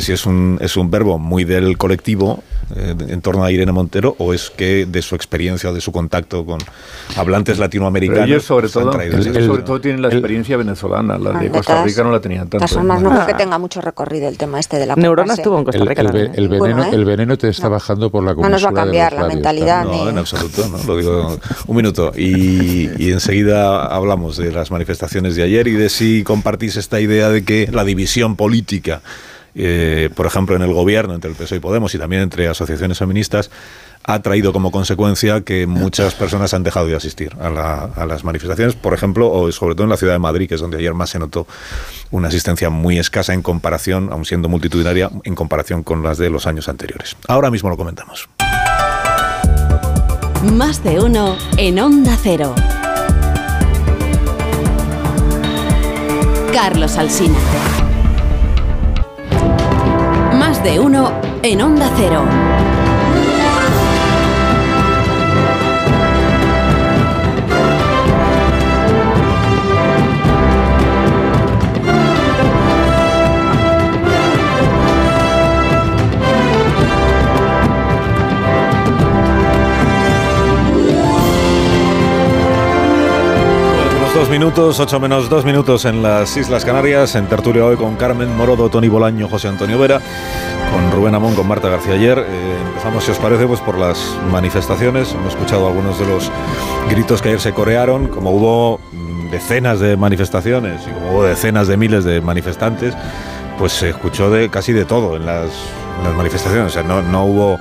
[0.00, 2.42] si es un, es un verbo muy del colectivo
[2.74, 5.92] eh, en torno a Irene Montero o es que de su experiencia o de su
[5.92, 6.58] contacto con
[7.16, 8.22] hablantes latinoamericanos.
[8.22, 9.46] Pero ellos sobre todo, ellos eso.
[9.46, 12.48] sobre todo tienen la experiencia venezolana, la de De Costa todas- Rica no la tenían
[12.48, 12.58] tanto.
[12.58, 13.14] todas formas, no ¿no?
[13.16, 15.42] creo que tenga mucho recorrido el tema este de la Neuronas acuerparse.
[15.44, 16.88] tuvo en Costa El, Rica el ve- el Bueno, veneno, ¿eh?
[16.96, 19.84] el veneno te está bajando por la No nos va a cambiar la labios, mentalidad.
[19.84, 20.82] No, ni- en absoluto, ¿no?
[20.84, 22.12] Lo digo un minuto.
[22.16, 27.28] Y, y enseguida hablamos de las manifestaciones de ayer y de si compartís esta idea
[27.28, 29.02] de que la división política,
[29.54, 32.98] eh, por ejemplo, en el gobierno, entre el PSOE y Podemos y también entre asociaciones
[32.98, 33.50] feministas,
[34.06, 38.74] ha traído como consecuencia que muchas personas han dejado de asistir a, a las manifestaciones,
[38.74, 41.10] por ejemplo, o sobre todo en la ciudad de Madrid, que es donde ayer más
[41.10, 41.46] se notó
[42.10, 46.46] una asistencia muy escasa en comparación, aun siendo multitudinaria, en comparación con las de los
[46.46, 47.16] años anteriores.
[47.28, 48.28] Ahora mismo lo comentamos.
[50.52, 52.54] Más de uno en Onda Cero.
[56.52, 57.83] Carlos Alsina.
[60.64, 62.53] De uno en Onda Cero.
[84.14, 88.34] Dos minutos, ocho menos dos minutos en las Islas Canarias, en tertulia hoy con Carmen
[88.36, 90.00] Morodo, Tony Bolaño, José Antonio Vera,
[90.70, 92.18] con Rubén Amón, con Marta García ayer.
[92.20, 93.98] Eh, empezamos, si os parece, pues por las
[94.30, 95.12] manifestaciones.
[95.12, 96.30] Hemos escuchado algunos de los
[96.88, 101.66] gritos que ayer se corearon, como hubo mm, decenas de manifestaciones y como hubo decenas
[101.66, 102.94] de miles de manifestantes,
[103.58, 105.50] pues se escuchó de casi de todo en las,
[106.16, 106.70] manifestaciones.
[106.70, 107.58] O sea, no, no hubo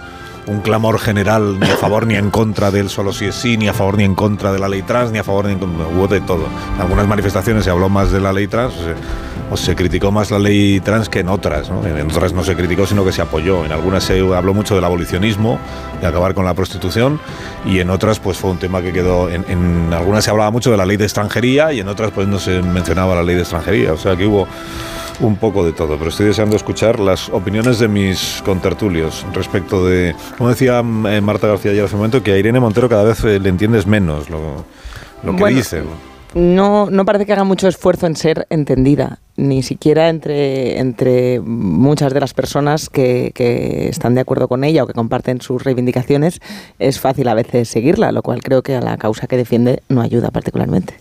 [0.47, 3.67] un clamor general ni a favor ni en contra del solo si es sí, ni
[3.67, 5.87] a favor ni en contra de la ley trans, ni a favor ni en contra.
[5.87, 6.45] Hubo de todo.
[6.75, 8.73] En algunas manifestaciones se habló más de la ley trans,
[9.49, 11.69] o se, criticó más la ley trans que en otras.
[11.69, 11.85] ¿no?
[11.85, 13.65] En otras no se criticó, sino que se apoyó.
[13.65, 15.59] En algunas se habló mucho del abolicionismo,
[16.01, 17.19] de acabar con la prostitución,
[17.65, 19.29] y en otras pues fue un tema que quedó.
[19.29, 22.27] En, en algunas se hablaba mucho de la ley de extranjería y en otras pues
[22.27, 23.93] no se mencionaba la ley de extranjería.
[23.93, 24.47] O sea que hubo
[25.19, 30.15] un poco de todo, pero estoy deseando escuchar las opiniones de mis contertulios respecto de,
[30.37, 33.23] como decía eh, Marta García ayer hace un momento, que a Irene Montero cada vez
[33.23, 34.65] eh, le entiendes menos lo,
[35.23, 35.83] lo que Bueno, dice.
[36.33, 42.11] No, no parece que haga mucho esfuerzo en ser entendida, ni siquiera entre, entre muchas
[42.11, 46.39] de las personas que, que están de acuerdo con ella o que comparten sus reivindicaciones.
[46.79, 50.01] Es fácil a veces seguirla, lo cual creo que a la causa que defiende no
[50.01, 50.95] ayuda particularmente.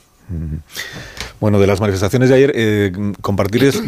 [1.40, 3.82] Bueno, de las manifestaciones de ayer, eh, compartís,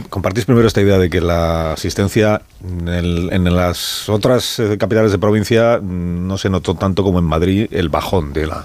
[0.44, 5.18] primero esta idea de que la asistencia en, el- en las otras eh, capitales de
[5.18, 8.64] provincia mm, no se notó tanto como en Madrid el bajón de la,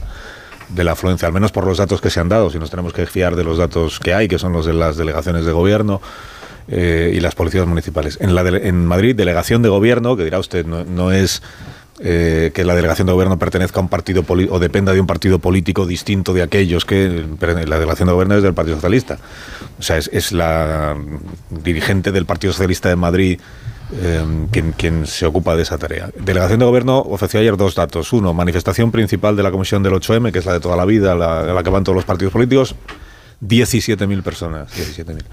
[0.69, 2.91] de la afluencia, al menos por los datos que se han dado, si nos tenemos
[2.93, 6.01] que fiar de los datos que hay, que son los de las delegaciones de gobierno
[6.67, 8.17] eh, y las policías municipales.
[8.21, 11.41] En, Madrid, delegación de gobierno, que dirá usted, no es
[12.01, 15.39] eh, que la delegación de gobierno pertenezca a un partido o dependa de un partido
[15.39, 19.17] político distinto de aquellos que la delegación de gobierno es del Partido Socialista.
[19.79, 20.95] O sea, es, es la
[21.49, 23.39] dirigente del Partido Socialista de Madrid
[23.91, 26.11] eh, quien, quien se ocupa de esa tarea.
[26.15, 28.13] Delegación de Gobierno ofreció ayer dos datos.
[28.13, 31.15] Uno, manifestación principal de la Comisión del 8M, que es la de toda la vida,
[31.15, 32.75] la, la que van todos los partidos políticos.
[33.41, 34.71] 17.000 personas.
[34.73, 35.23] 17.000.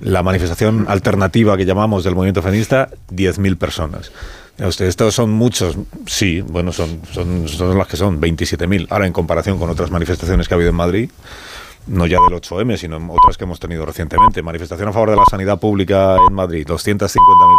[0.00, 4.12] La manifestación alternativa que llamamos del movimiento feminista, 10.000 personas.
[4.58, 8.86] Estos son muchos, sí, bueno, son, son, son las que son, 27.000.
[8.90, 11.10] Ahora, en comparación con otras manifestaciones que ha habido en Madrid,
[11.86, 14.42] no ya del 8M, sino otras que hemos tenido recientemente.
[14.42, 17.16] Manifestación a favor de la sanidad pública en Madrid, 250.000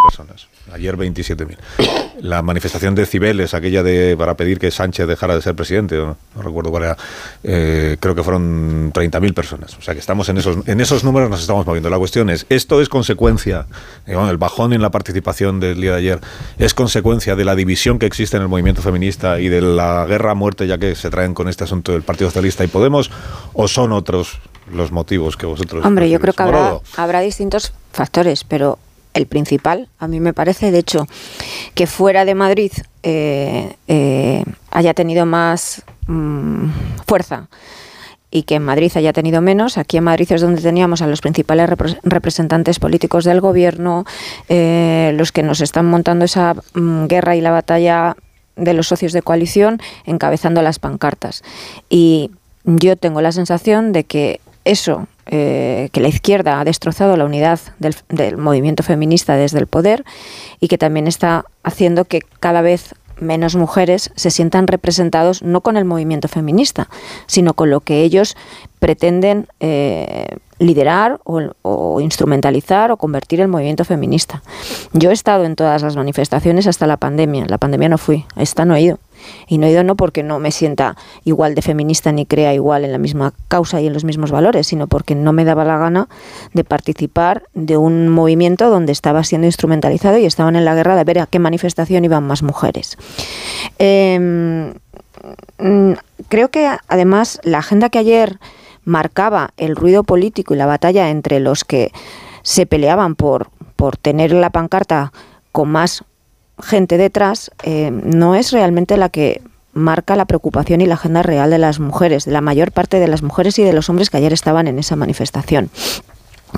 [0.08, 0.48] personas.
[0.72, 1.58] Ayer 27.000.
[2.22, 6.18] La manifestación de Cibeles, aquella de para pedir que Sánchez dejara de ser presidente, no,
[6.36, 6.98] recuerdo cuál era,
[7.44, 9.78] eh, creo que fueron 30.000 personas.
[9.78, 11.92] O sea que estamos en esos, en esos números, nos estamos moviendo.
[11.92, 13.68] La cuestión es, ¿esto es consecuencia,
[14.08, 16.20] digamos, el bajón en la participación del día de ayer,
[16.58, 20.32] es consecuencia de la división que existe en el movimiento feminista y de la guerra
[20.32, 23.12] a muerte ya que se traen con este asunto del Partido Socialista y Podemos,
[23.54, 24.17] o son otros
[24.72, 25.86] los motivos que vosotros...
[25.86, 28.80] Hombre, yo creo que habrá, habrá distintos factores, pero
[29.14, 31.08] el principal, a mí me parece, de hecho,
[31.74, 32.72] que fuera de Madrid
[33.04, 36.70] eh, eh, haya tenido más mm,
[37.06, 37.48] fuerza
[38.30, 39.78] y que en Madrid haya tenido menos.
[39.78, 41.70] Aquí en Madrid es donde teníamos a los principales
[42.04, 44.06] representantes políticos del gobierno,
[44.50, 48.16] eh, los que nos están montando esa mm, guerra y la batalla
[48.56, 51.44] de los socios de coalición, encabezando las pancartas.
[51.90, 52.32] Y
[52.68, 57.60] yo tengo la sensación de que eso eh, que la izquierda ha destrozado la unidad
[57.80, 60.06] del, movimiento feminista desde el poder
[60.60, 65.76] y que también está haciendo que cada vez menos mujeres se sientan representados no con
[65.76, 66.88] el movimiento feminista,
[67.26, 68.38] sino con lo que ellos
[68.80, 70.28] pretenden eh,
[70.60, 74.44] liderar o, o, instrumentalizar o convertir el movimiento feminista.
[74.94, 77.46] Yo he estado en todas las manifestaciones hasta la pandemia.
[77.48, 79.00] La pandemia no fui, esta no he ido.
[79.48, 82.86] Y no he ido no porque no me sienta igual de feminista ni crea igual
[82.86, 85.78] en la misma causa y en los mismos valores, sino porque no me daba la
[85.78, 86.08] gana
[86.54, 91.04] de participar de un movimiento donde estaba siendo instrumentalizado y estaban en la guerra de
[91.04, 92.98] ver a qué manifestación iban más mujeres.
[93.80, 94.74] Em,
[95.60, 95.94] mm,
[96.30, 98.40] creo que además la agenda que ayer
[98.86, 101.92] marcaba el ruido político y la batalla entre los que
[102.42, 105.12] se peleaban por, por tener la pancarta
[105.52, 106.04] con más
[106.62, 109.42] gente detrás eh, no es realmente la que
[109.74, 113.08] marca la preocupación y la agenda real de las mujeres, de la mayor parte de
[113.08, 115.70] las mujeres y de los hombres que ayer estaban en esa manifestación.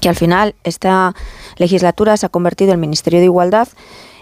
[0.01, 1.13] Que al final esta
[1.57, 3.67] legislatura se ha convertido en Ministerio de Igualdad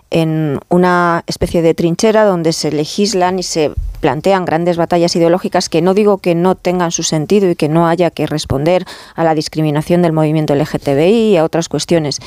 [0.09, 5.81] en una especie de trinchera donde se legislan y se plantean grandes batallas ideológicas que
[5.81, 9.35] no digo que no tengan su sentido y que no haya que responder a la
[9.35, 12.19] discriminación del movimiento LGTBI y a otras cuestiones,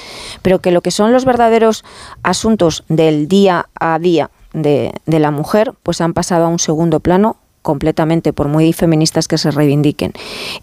[0.42, 1.84] pero que lo que son los verdaderos
[2.22, 7.00] asuntos del día a día de, de la mujer pues han pasado a un segundo
[7.00, 10.12] plano completamente, por muy feministas que se reivindiquen.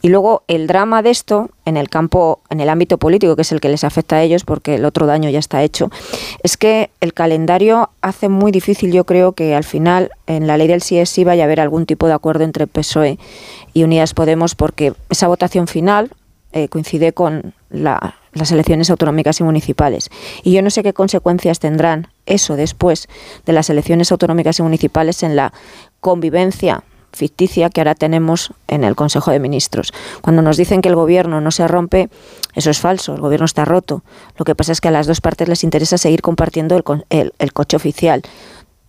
[0.01, 3.51] Y luego el drama de esto en el campo, en el ámbito político, que es
[3.51, 5.91] el que les afecta a ellos, porque el otro daño ya está hecho,
[6.43, 10.67] es que el calendario hace muy difícil, yo creo, que al final en la ley
[10.67, 13.19] del sí vaya a haber algún tipo de acuerdo entre PSOE
[13.73, 16.11] y Unidas Podemos, porque esa votación final
[16.53, 20.09] eh, coincide con las elecciones autonómicas y municipales.
[20.43, 23.07] Y yo no sé qué consecuencias tendrán eso después
[23.45, 25.53] de las elecciones autonómicas y municipales en la
[25.99, 29.93] convivencia ficticia que ahora tenemos en el Consejo de Ministros.
[30.21, 32.09] Cuando nos dicen que el gobierno no se rompe,
[32.53, 34.03] eso es falso, el gobierno está roto.
[34.37, 36.75] Lo que pasa es que a las dos partes les interesa seguir compartiendo
[37.09, 38.21] el, coche oficial.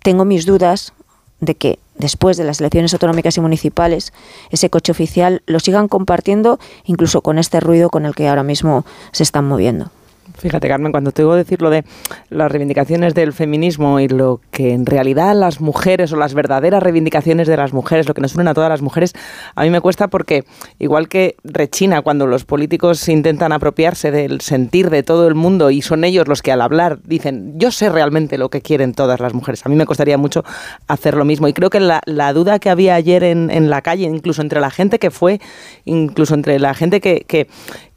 [0.02, 0.92] Tengo mis dudas
[1.40, 4.12] de que después de las elecciones autonómicas y municipales
[4.50, 8.84] ese coche oficial lo sigan compartiendo incluso con este ruido con el que ahora mismo
[9.12, 9.90] se están moviendo.
[10.38, 11.84] Fíjate, Carmen, cuando te digo decir lo de
[12.30, 17.48] las reivindicaciones del feminismo y lo que en realidad las mujeres o las verdaderas reivindicaciones
[17.48, 19.14] de las mujeres, lo que nos unen a todas las mujeres,
[19.56, 20.44] a mí me cuesta porque,
[20.78, 25.82] igual que rechina cuando los políticos intentan apropiarse del sentir de todo el mundo y
[25.82, 29.34] son ellos los que al hablar dicen, yo sé realmente lo que quieren todas las
[29.34, 29.66] mujeres.
[29.66, 30.44] A mí me costaría mucho
[30.86, 31.48] hacer lo mismo.
[31.48, 34.70] Y creo que la, duda que había ayer en, en, la calle, incluso entre la
[34.70, 35.40] gente que fue,
[35.84, 37.48] incluso entre la gente que, que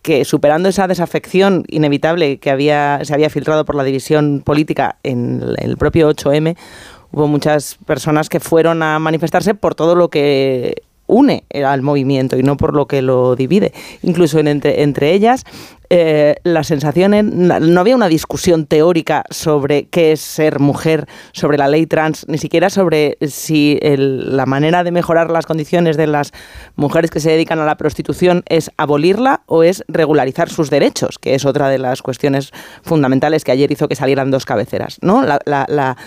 [0.01, 5.43] que superando esa desafección inevitable que había, se había filtrado por la división política en
[5.57, 6.57] el propio 8M,
[7.11, 12.43] hubo muchas personas que fueron a manifestarse por todo lo que une al movimiento y
[12.43, 13.73] no por lo que lo divide.
[14.01, 15.43] Incluso entre, entre ellas
[15.93, 21.67] eh, las sensaciones, no había una discusión teórica sobre qué es ser mujer, sobre la
[21.67, 26.31] ley trans, ni siquiera sobre si la manera de mejorar las condiciones de las
[26.77, 31.35] mujeres que se dedican a la prostitución es abolirla o es regularizar sus derechos, que
[31.35, 34.97] es otra de las cuestiones fundamentales que ayer hizo que salieran dos cabeceras.
[35.01, 35.21] ¿no?
[35.23, 35.97] La,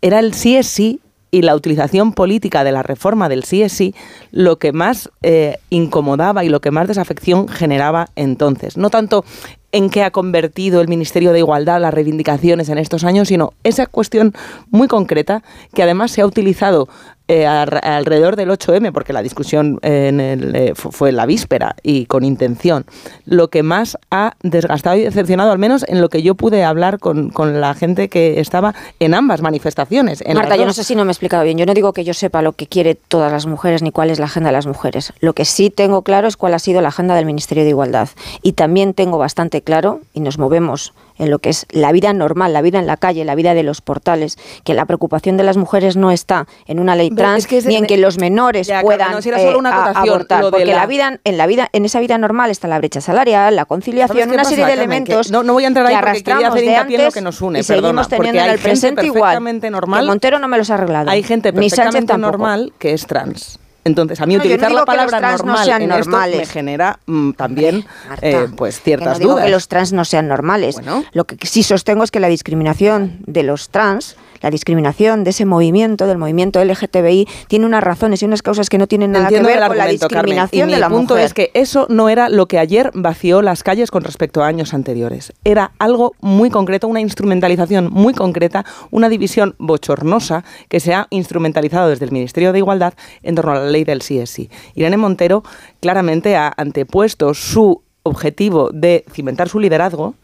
[0.00, 1.02] era el sí es sí
[1.34, 3.92] y la utilización política de la reforma del sí
[4.30, 8.76] lo que más eh, incomodaba y lo que más desafección generaba entonces.
[8.76, 9.24] No tanto
[9.72, 13.86] en qué ha convertido el Ministerio de Igualdad las reivindicaciones en estos años, sino esa
[13.86, 14.32] cuestión
[14.70, 15.42] muy concreta
[15.74, 16.88] que además se ha utilizado
[17.26, 22.24] eh, alrededor del 8M, porque la discusión en el, eh, fue la víspera y con
[22.24, 22.84] intención,
[23.24, 26.98] lo que más ha desgastado y decepcionado, al menos en lo que yo pude hablar
[26.98, 30.22] con, con la gente que estaba en ambas manifestaciones.
[30.26, 31.56] En Marta, yo no sé si no me he explicado bien.
[31.56, 34.18] Yo no digo que yo sepa lo que quiere todas las mujeres ni cuál es
[34.18, 35.12] la agenda de las mujeres.
[35.20, 38.08] Lo que sí tengo claro es cuál ha sido la agenda del Ministerio de Igualdad.
[38.42, 42.52] Y también tengo bastante claro, y nos movemos en lo que es la vida normal,
[42.52, 45.56] la vida en la calle, la vida de los portales, que la preocupación de las
[45.56, 50.42] mujeres no está en una ley trans ni en que los menores puedan eh, abortar,
[50.50, 50.86] porque la...
[50.86, 54.44] vida en la vida en esa vida normal está la brecha salarial, la conciliación, una
[54.44, 57.12] serie de elementos no, no voy a entrar ahí porque quería hacer hincapié en lo
[57.12, 59.42] que nos une, y seguimos teniendo en el presente igual.
[59.70, 61.10] Normal, Montero no me los ha arreglado.
[61.10, 63.58] Hay gente perfectamente normal que es trans.
[63.84, 66.34] Entonces, a mí utilizar la palabra normal en normales.
[66.40, 67.84] esto me genera mm, también
[68.22, 70.76] eh, pues ciertas que no digo que los trans no sean normales.
[71.12, 75.44] Lo que sí sostengo es que la discriminación de los trans la discriminación de ese
[75.44, 79.40] movimiento, del movimiento LGTBI, tiene unas razones y unas causas que no tienen nada que
[79.40, 80.98] ver con la discriminación de la mujer.
[80.98, 84.46] punto es que eso no era lo que ayer vació las calles con respecto a
[84.46, 85.32] años anteriores.
[85.44, 91.88] Era algo muy concreto, una instrumentalización muy concreta, una división bochornosa que se ha instrumentalizado
[91.88, 94.50] desde el Ministerio de Igualdad en torno a la ley del CSI.
[94.74, 95.42] Irene Montero
[95.80, 100.14] claramente ha antepuesto su objetivo de cimentar su liderazgo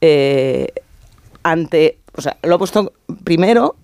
[0.00, 0.68] eh,
[1.42, 2.92] ante o sea, lo ha puesto
[3.24, 3.76] primero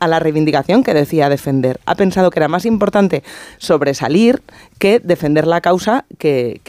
[0.00, 1.80] a la reivindicación que decía defender.
[1.86, 3.22] Ha pensado que era más importante
[3.58, 4.42] sobresalir
[4.78, 6.60] que defender la causa que,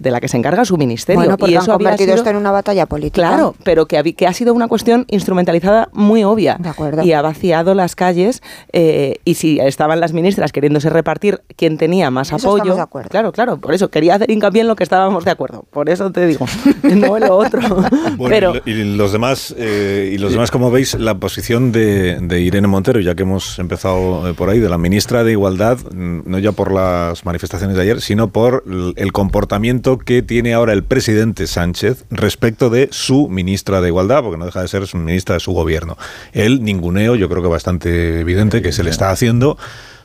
[0.00, 1.20] de la que se encarga su ministerio.
[1.20, 3.28] Bueno, y eso ha convertido esto en una batalla política.
[3.28, 6.56] Claro, pero que, que ha sido una cuestión instrumentalizada muy obvia.
[6.58, 7.02] De acuerdo.
[7.02, 8.42] Y ha vaciado las calles.
[8.72, 12.74] Eh, y si estaban las ministras queriéndose repartir quién tenía más apoyo.
[12.74, 13.10] De acuerdo.
[13.10, 13.58] Claro, claro.
[13.58, 15.64] Por eso quería hacer hincapié en lo que estábamos de acuerdo.
[15.70, 16.46] Por eso te digo,
[16.82, 17.60] no en lo otro.
[18.28, 22.68] pero, y los demás, eh, y los demás, como veis, la posición de, de Irene
[22.68, 26.38] Montero, ya que hemos empezado eh, por ahí, de la ministra de Igualdad, mm, no
[26.38, 28.64] ya por las manifestaciones de ayer, sino por
[28.96, 34.38] el comportamiento que tiene ahora el presidente Sánchez respecto de su ministra de Igualdad, porque
[34.38, 35.98] no deja de ser su ministra de su gobierno.
[36.32, 39.58] El ninguneo, yo creo que bastante evidente, que se le está haciendo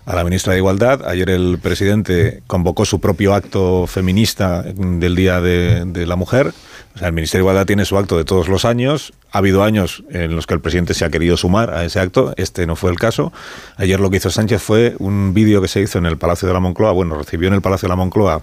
[0.05, 1.07] a la ministra de Igualdad.
[1.07, 6.53] Ayer el presidente convocó su propio acto feminista del Día de la Mujer
[6.95, 9.11] o sea, el Ministerio de Igualdad tiene su acto de todos los años.
[9.31, 12.33] Ha habido años en los que el presidente se ha querido sumar a ese acto.
[12.37, 13.33] Este no fue el caso.
[13.75, 16.53] Ayer lo que hizo Sánchez fue un vídeo que se hizo en el Palacio de
[16.53, 16.93] la Moncloa.
[16.93, 18.41] Bueno, recibió en el Palacio de la Moncloa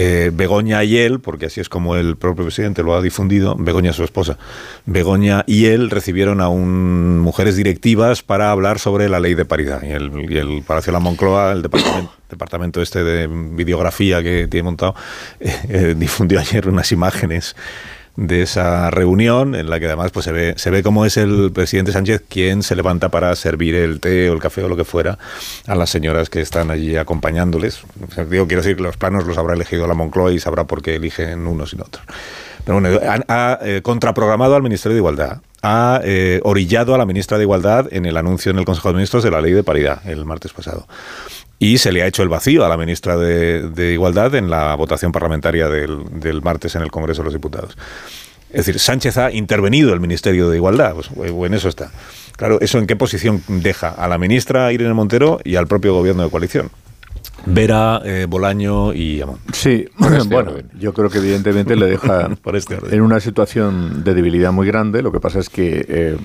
[0.00, 3.92] eh, Begoña y él, porque así es como el propio presidente lo ha difundido, Begoña
[3.92, 4.38] su esposa,
[4.86, 9.82] Begoña y él recibieron a un mujeres directivas para hablar sobre la ley de paridad.
[9.82, 11.62] Y el, Palacio de la Moncloa, el
[12.30, 14.94] departamento, este de videografía que tiene montado,
[15.40, 17.56] eh, eh, difundió ayer unas imágenes
[18.18, 21.52] de esa reunión en la que además pues se ve se ve cómo es el
[21.52, 24.84] presidente Sánchez quien se levanta para servir el té o el café o lo que
[24.84, 25.18] fuera
[25.68, 27.82] a las señoras que están allí acompañándoles.
[28.28, 30.96] digo, quiero decir que los planos los habrá elegido la Moncloa y sabrá por qué
[30.96, 32.04] eligen unos y otros.
[32.64, 37.38] Pero bueno, ha, eh, contraprogramado al Ministerio de Igualdad, ha eh, orillado a la ministra
[37.38, 40.00] de Igualdad en el anuncio en el Consejo de Ministros de la ley de paridad
[40.06, 40.88] el martes pasado
[41.58, 45.12] y se le ha hecho el vacío a la ministra de, Igualdad en la votación
[45.12, 47.76] parlamentaria del, martes en el Congreso de los Diputados.
[48.50, 51.90] Es decir, Sánchez ha intervenido el Ministerio de Igualdad, pues, o en eso está.
[52.36, 56.22] Claro, ¿eso en qué posición deja a la ministra Irene Montero y al propio gobierno
[56.22, 56.70] de coalición?
[57.46, 59.38] Vera, eh, Bolaño y Amón.
[59.52, 64.52] Sí, este bueno, yo creo que evidentemente le deja este en una situación de debilidad
[64.52, 65.02] muy grande.
[65.02, 66.16] Lo que pasa es que eh,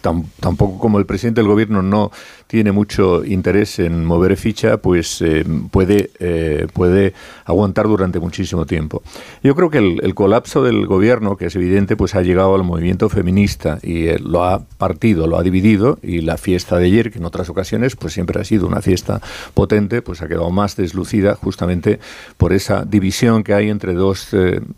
[0.00, 2.10] tampoco como el presidente del gobierno no
[2.46, 9.02] tiene mucho interés en mover ficha, pues eh, puede, eh, puede aguantar durante muchísimo tiempo.
[9.42, 13.08] Yo creo que el, colapso del gobierno, que es evidente, pues ha llegado al movimiento
[13.08, 17.24] feminista y lo ha partido, lo ha dividido y la fiesta de ayer, que en
[17.24, 19.20] otras ocasiones pues siempre ha sido una fiesta
[19.54, 22.00] potente, pues ha quedado más deslucida justamente
[22.36, 24.28] por esa división que hay entre dos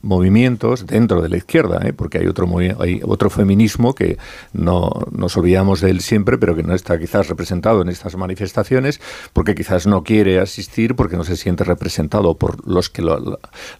[0.02, 2.46] movimientos dentro de la izquierda, porque hay otro,
[2.78, 4.18] hay otro feminismo que
[4.52, 9.00] no nos olvidamos de él siempre, pero que no está quizás representado en estas manifestaciones
[9.32, 13.02] porque quizás no quiere asistir porque no se siente representado por los que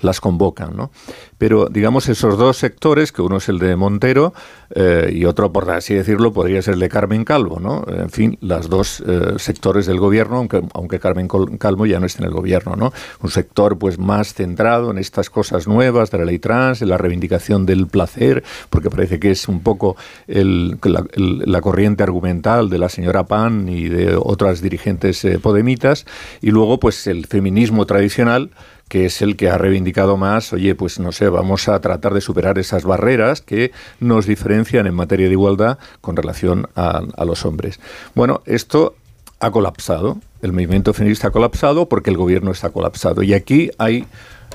[0.00, 0.76] las convocan.
[0.76, 0.90] ¿no?
[1.38, 4.33] Pero digamos esos dos sectores, que uno es el de Montero
[4.75, 7.61] eh, y otro, por así decirlo, podría ser el de Carmen Calvo.
[7.61, 7.85] ¿no?
[7.88, 12.22] En fin, las dos eh, sectores del gobierno, aunque, aunque Carmen Calvo ya no esté
[12.22, 12.77] en el gobierno.
[12.77, 12.92] ¿no?
[13.22, 16.99] Un sector pues más centrado en estas cosas nuevas de la ley trans, en la
[16.99, 19.96] reivindicación del placer, porque parece que es un poco
[20.27, 20.79] el,
[21.15, 26.06] la corriente argumental de la señora Pan y de otras dirigentes eh, podemitas,
[26.40, 28.50] y luego pues el feminismo tradicional
[28.88, 32.20] que es el que ha reivindicado más, oye, pues no sé, vamos a tratar de
[32.20, 37.44] superar esas barreras que nos diferencian en materia de igualdad con relación a, a los
[37.44, 37.80] hombres.
[38.14, 38.94] Bueno, esto
[39.40, 40.18] ha colapsado.
[40.42, 43.22] El movimiento feminista ha colapsado porque el gobierno está colapsado.
[43.22, 44.06] Y aquí hay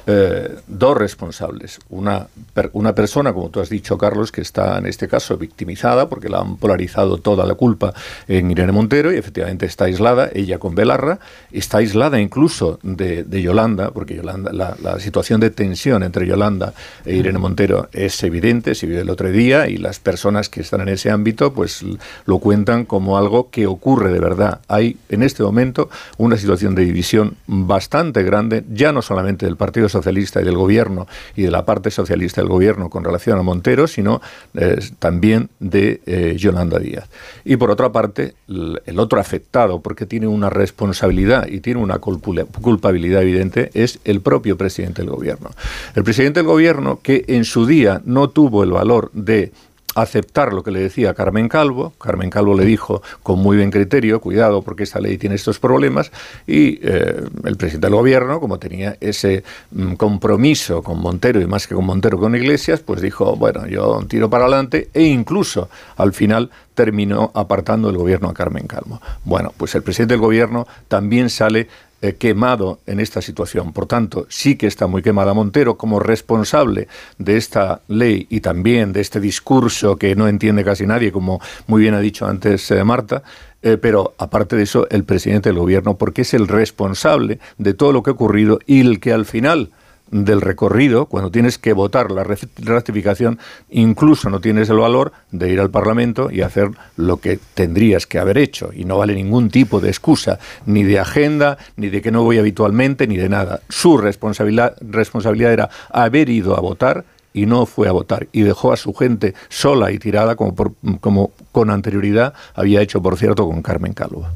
[0.08, 1.80] eh, dos responsables.
[1.89, 2.28] Una,
[2.74, 6.39] una persona, como tú has dicho, Carlos, que está en este caso victimizada porque la
[6.39, 7.94] han polarizado toda la culpa
[8.28, 11.20] en Irene Montero y efectivamente está aislada, ella con Belarra,
[11.52, 16.74] está aislada incluso de, Yolanda, porque Yolanda, la, situación de tensión entre Yolanda
[17.06, 20.82] e Irene Montero es evidente, se vive el otro día y las personas que están
[20.82, 21.84] en ese ámbito pues
[22.26, 24.62] lo cuentan como algo que ocurre de verdad.
[24.68, 29.80] Hay en este momento una situación de división bastante grande, ya no solamente del Partido
[29.89, 33.88] Socialista y del Gobierno y de la parte socialista del Gobierno con relación a Montero,
[33.88, 34.21] sino
[34.53, 37.09] eh, también de eh, Yolanda Díaz.
[37.45, 43.21] Y por otra parte, el otro afectado, porque tiene una responsabilidad y tiene una culpabilidad
[43.21, 45.51] evidente, es el propio presidente del Gobierno.
[45.95, 49.51] El presidente del Gobierno que en su día no tuvo el valor de
[49.96, 51.94] aceptar lo que le decía Carmen Calvo.
[52.00, 56.12] Carmen Calvo le dijo con muy buen criterio, cuidado porque esta ley tiene estos problemas,
[56.48, 61.68] y eh, el presidente del gobierno, como tenía ese mm, compromiso con Montero y más
[61.68, 66.14] que con Montero con Iglesias, pues dijo, bueno, yo tiro para adelante e incluso al
[66.14, 69.02] final terminó apartando el gobierno a Carmen Calvo.
[69.26, 71.68] Bueno, pues el presidente del gobierno también sale
[72.02, 73.74] eh, quemado en esta situación.
[73.74, 76.88] Por tanto, sí que está muy quemada Montero como responsable
[77.18, 81.82] de esta ley y también de este discurso que no entiende casi nadie, como muy
[81.82, 83.24] bien ha dicho antes eh, Marta.
[83.62, 87.91] Eh, pero aparte de eso, el presidente del gobierno, porque es el responsable de todo
[87.91, 89.70] lo que ha ocurrido y el que al final
[90.12, 93.39] del recorrido, cuando tienes que votar la ratificación,
[93.70, 98.20] incluso no tienes el valor de ir al Parlamento y hacer lo que tendrías que
[98.20, 98.72] haber hecho.
[98.74, 102.38] Y no vale ningún tipo de excusa, ni de agenda, ni de que no voy
[102.38, 103.62] habitualmente, ni de nada.
[103.70, 108.74] Su responsabilidad, responsabilidad era haber ido a votar y no fue a votar y dejó
[108.74, 110.53] a su gente sola y tirada como,
[110.99, 114.28] como con anterioridad había hecho, por cierto, con Carmen Calvo.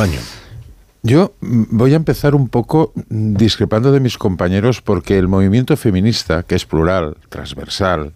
[0.00, 0.20] año
[1.02, 6.54] yo voy a empezar un poco discrepando de mis compañeros porque el movimiento feminista, que
[6.54, 8.12] es plural, transversal,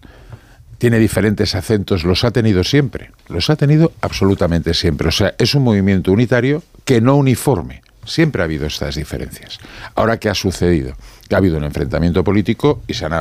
[0.77, 5.07] tiene diferentes acentos, los ha tenido siempre, los ha tenido absolutamente siempre.
[5.07, 7.81] O sea, es un movimiento unitario que no uniforme.
[8.05, 9.59] Siempre ha habido estas diferencias.
[9.95, 10.93] Ahora, ¿qué ha sucedido?
[11.29, 13.13] Que ha habido un enfrentamiento político y se han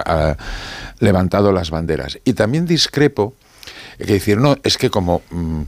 [0.99, 2.19] levantado las banderas.
[2.25, 3.35] Y también discrepo,
[3.97, 5.23] que decir, no, es que como...
[5.31, 5.63] Mm,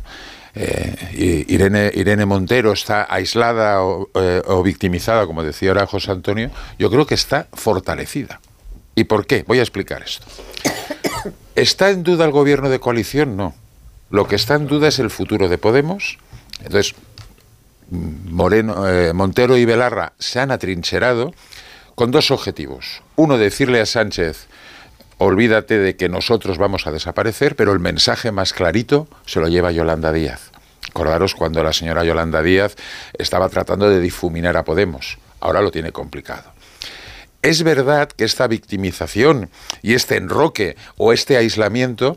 [0.55, 3.81] eh, Irene, Montero está aislada
[4.15, 8.41] eh, o, victimizada, como decía ahora José Antonio, yo creo que está fortalecida.
[8.95, 9.45] ¿Y por qué?
[9.47, 10.27] Voy a explicar esto.
[11.57, 13.37] ¿Está en duda el gobierno de coalición?
[13.37, 13.55] No.
[14.11, 16.19] Lo que está en duda es el futuro de Podemos.
[16.63, 16.95] Entonces,
[17.91, 21.35] Moreno, eh, Montero y Belarra se han atrincherado
[21.95, 23.03] con dos objetivos.
[23.17, 24.47] Uno, decirle a Sánchez,
[25.19, 29.73] olvídate de que nosotros vamos a desaparecer, pero el mensaje más clarito se lo lleva
[29.73, 30.51] Yolanda Díaz.
[30.91, 32.77] Acordaros cuando la señora Yolanda Díaz
[33.19, 35.19] estaba tratando de difuminar a Podemos.
[35.41, 36.53] Ahora lo tiene complicado.
[37.43, 39.51] Es verdad que esta victimización
[39.83, 42.17] y este enroque o este aislamiento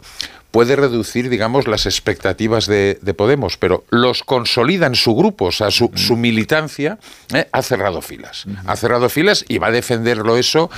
[0.52, 5.70] puede reducir, digamos, las expectativas de, Podemos, pero los consolida en su grupo, o sea,
[5.70, 6.98] su, militancia
[7.34, 7.48] ¿eh?
[7.52, 8.46] ha cerrado filas.
[8.66, 10.70] Ha cerrado filas y va a defenderlo eso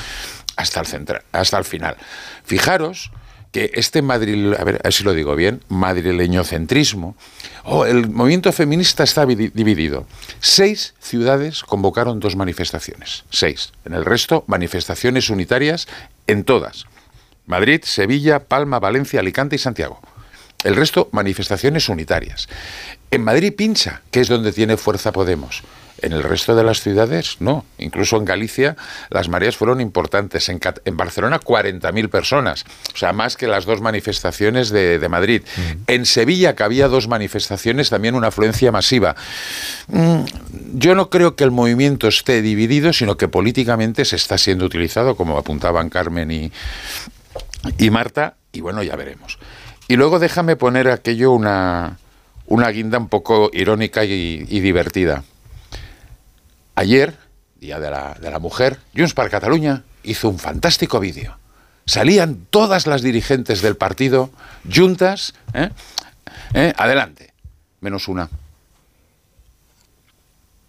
[0.60, 1.96] hasta el, hasta el final.
[2.44, 3.12] Fijaros
[3.52, 7.16] que este Madrid, a ver, si lo digo bien, madrileño centrismo,
[7.64, 10.06] oh, el movimiento feminista está dividido.
[10.40, 13.72] Seis ciudades convocaron dos manifestaciones, seis.
[13.86, 15.88] En el resto, manifestaciones unitarias
[16.28, 16.86] en todas.
[17.48, 20.00] Madrid, Sevilla, Palma, Valencia, Alicante y Santiago.
[20.64, 22.50] El resto, manifestaciones unitarias.
[23.10, 25.64] En Madrid pincha, que es donde tiene fuerza Podemos.
[26.02, 27.66] En el resto de las ciudades, no.
[27.78, 28.76] Incluso en Galicia
[29.10, 30.50] las mareas fueron importantes.
[30.50, 32.66] En, en Barcelona, 40.000 personas.
[32.94, 35.42] O sea, más que las dos manifestaciones de, Madrid.
[35.88, 39.16] En Sevilla, que había dos manifestaciones, también una afluencia masiva.
[39.88, 40.24] Mm,
[40.74, 45.16] yo no creo que el movimiento esté dividido, sino que políticamente se está siendo utilizado,
[45.16, 46.52] como apuntaban Carmen y,
[47.78, 49.40] y Marta, y bueno, ya veremos.
[49.88, 51.98] Y luego déjame poner aquello una,
[52.46, 55.24] una guinda un poco irónica y divertida.
[56.80, 57.14] Ayer,
[57.60, 61.38] Día de la, de la Mujer, Junts per Cataluña hizo un fantástico vídeo.
[61.86, 64.30] Salían todas las dirigentes del partido
[64.74, 65.72] juntas, ¿eh?
[66.54, 66.74] ¿Eh?
[66.78, 67.34] adelante,
[67.82, 68.30] menos una.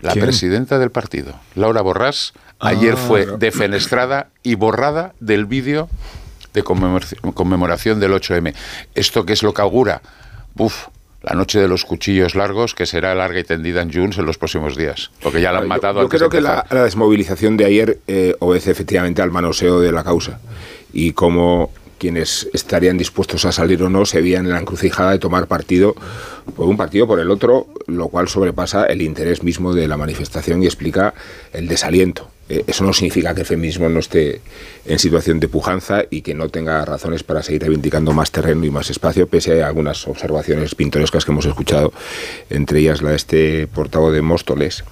[0.01, 5.89] La presidenta del partido, Laura Borrás, ayer ah, fue defenestrada y borrada del vídeo
[6.53, 8.53] de conmemoración del 8M.
[8.97, 10.03] ¿Esto qué es lo que augura?
[10.57, 10.89] Uf,
[11.23, 14.39] la noche de los cuchillos largos, que será larga y tendida en Junts en los
[14.39, 16.01] próximos días, porque ya la han matado.
[16.03, 20.41] Yo, creo que la, desmovilización de ayer eh, obedece efectivamente al manoseo de la causa
[20.93, 25.19] y como quienes estarían dispuestos a salir o no se veían en la encrucijada de
[25.19, 25.95] tomar partido
[26.57, 30.63] por un partido por el otro, lo cual sobrepasa el interés mismo de la manifestación
[30.63, 31.13] y explica
[31.53, 32.31] el desaliento.
[32.51, 34.41] Eh, eso no significa que el feminismo no esté
[34.85, 38.71] en situación de pujanza y que no tenga razones para seguir reivindicando más terreno y
[38.71, 41.93] más espacio, pese a algunas observaciones pintorescas que hemos escuchado,
[42.51, 44.83] entre ellas la de este portavoz de Móstoles,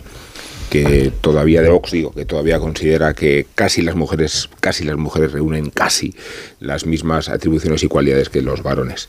[0.68, 5.32] que todavía de Vox digo, que todavía considera que casi las mujeres, casi las mujeres
[5.32, 6.14] reúnen casi
[6.60, 9.08] las mismas atribuciones y cualidades que los varones.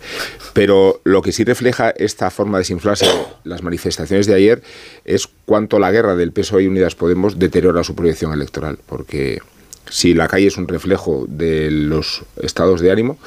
[0.54, 3.06] Pero lo que sí refleja esta forma de desinflarse
[3.44, 4.62] las manifestaciones de ayer
[5.06, 9.40] es cuánto la guerra del PSOE y Unidas Podemos deteriora su proyección electoral, porque
[9.90, 13.18] si la calle es un reflejo de los estados de ánimo,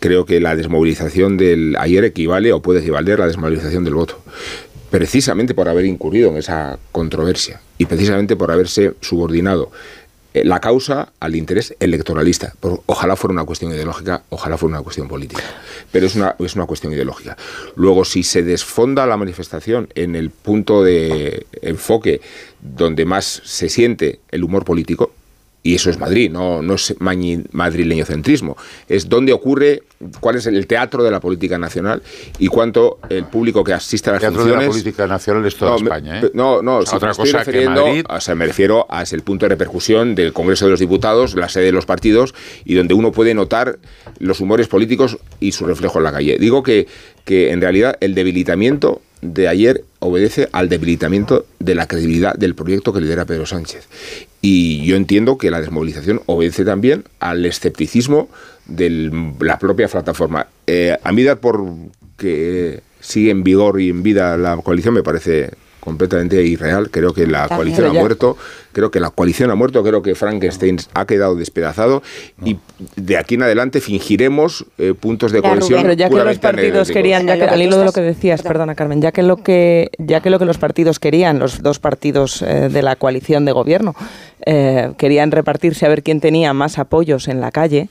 [0.00, 4.18] creo que la desmovilización del ayer equivale o puede equivaler a la desmovilización del voto
[4.90, 9.72] precisamente por haber incurrido en esa controversia y precisamente por haberse subordinado
[10.34, 12.52] eh, la causa al interés electoralista.
[12.84, 15.42] Ojalá fuera una cuestión ideológica, ojalá fuera una cuestión política,
[15.90, 17.38] pero es una, es una cuestión ideológica.
[17.76, 22.20] Luego, si se desfonda la manifestación en el punto de enfoque
[22.60, 25.14] donde más se siente el humor político,
[25.62, 28.56] y eso es Madrid, no, no es madrileño centrismo.
[28.88, 29.82] Es dónde ocurre,
[30.20, 32.02] cuál es el teatro de la política nacional
[32.38, 34.62] y cuánto el público que asiste a las el teatro funciones.
[34.62, 36.20] de la política nacional es toda España.
[36.20, 36.30] ¿eh?
[36.32, 39.22] No, no, si otra me cosa refiriendo, Madrid- o sea, me refiero a ese el
[39.22, 42.34] punto de repercusión del Congreso de los Diputados, la sede de los partidos
[42.64, 43.78] y donde uno puede notar
[44.18, 46.38] los humores políticos y su reflejo en la calle.
[46.38, 46.86] Digo que,
[47.26, 52.92] que en realidad el debilitamiento de ayer obedece al debilitamiento de la credibilidad del proyecto
[52.92, 53.88] que lidera Pedro Sánchez.
[54.40, 58.28] Y yo entiendo que la desmovilización obedece también al escepticismo
[58.66, 59.10] de
[59.40, 60.46] la propia plataforma.
[60.66, 61.64] Eh, a mí dar por
[62.16, 65.50] que sigue en vigor y en vida la coalición me parece
[65.80, 66.90] completamente irreal.
[66.90, 67.56] Creo que la También.
[67.56, 68.36] coalición ha muerto,
[68.72, 72.02] creo que la coalición ha muerto, creo que Frankenstein ha quedado despedazado
[72.44, 72.58] y
[72.96, 75.82] de aquí en adelante fingiremos eh, puntos de cohesión.
[75.82, 78.74] Pero ya que los partidos querían, ya que, al hilo de lo que decías, perdona
[78.74, 82.42] Carmen, ya que lo que, ya que lo que los partidos querían, los dos partidos
[82.42, 83.94] eh, de la coalición de gobierno,
[84.46, 87.88] eh, querían repartirse a ver quién tenía más apoyos en la calle.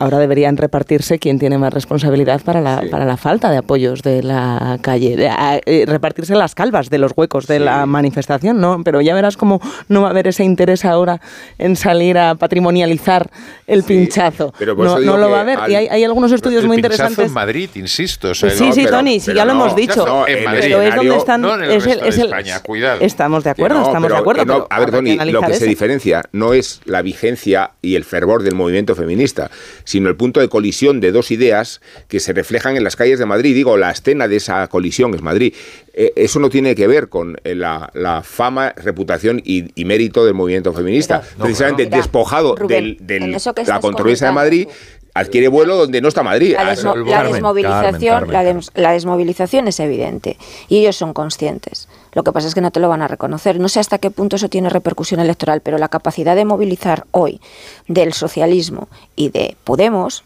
[0.00, 4.22] Ahora deberían repartirse quién tiene más responsabilidad para la, para la falta de apoyos de
[4.22, 8.82] la calle, de, a- eh, repartirse las calvas de los huecos de la manifestación, ¿no?
[8.84, 11.20] Pero ya verás cómo no va a haber ese interés ahora
[11.58, 13.28] en salir a patrimonializar
[13.66, 14.54] el pinchazo.
[14.56, 15.58] pero no no lo va a haber.
[15.58, 17.26] al- Y hay, hay algunos estudios el muy interesantes.
[17.26, 18.30] en Madrid, insisto.
[18.30, 20.06] o sea, Sí, no, sí, pero- Tony, sí, ya lo no, hemos dicho.
[20.06, 21.44] no, en Madrid, pero es donde están.
[21.44, 23.00] en el es el- de España, cuidado.
[23.00, 24.42] Estamos de acuerdo, estamos pero de acuerdo.
[24.44, 28.44] pero a ver, Tony, lo que se diferencia no es la vigencia y el fervor
[28.44, 29.50] del movimiento feminista,
[29.88, 33.24] sino el punto de colisión de dos ideas que se reflejan en las calles de
[33.24, 33.54] Madrid.
[33.54, 35.54] Digo, la escena de esa colisión es Madrid.
[35.94, 40.26] Eh, eso no tiene que ver con eh, la, la fama, reputación y, y mérito
[40.26, 41.22] del movimiento feminista.
[41.22, 43.18] Pero- No, Precisamente despojado Rubén, de
[43.66, 44.68] la controversia de Madrid,
[45.14, 46.52] adquiere vuelo donde no está Madrid.
[46.52, 50.36] La, Ah, desmo- eso- la desmovilización, la, des- la desmovilización es evidente
[50.68, 51.88] y ellos son conscientes.
[52.12, 53.60] Lo que pasa es que no te lo van a reconocer.
[53.60, 57.40] No sé hasta qué punto eso tiene repercusión electoral, pero la capacidad de movilizar hoy
[57.86, 60.24] del socialismo y de Podemos,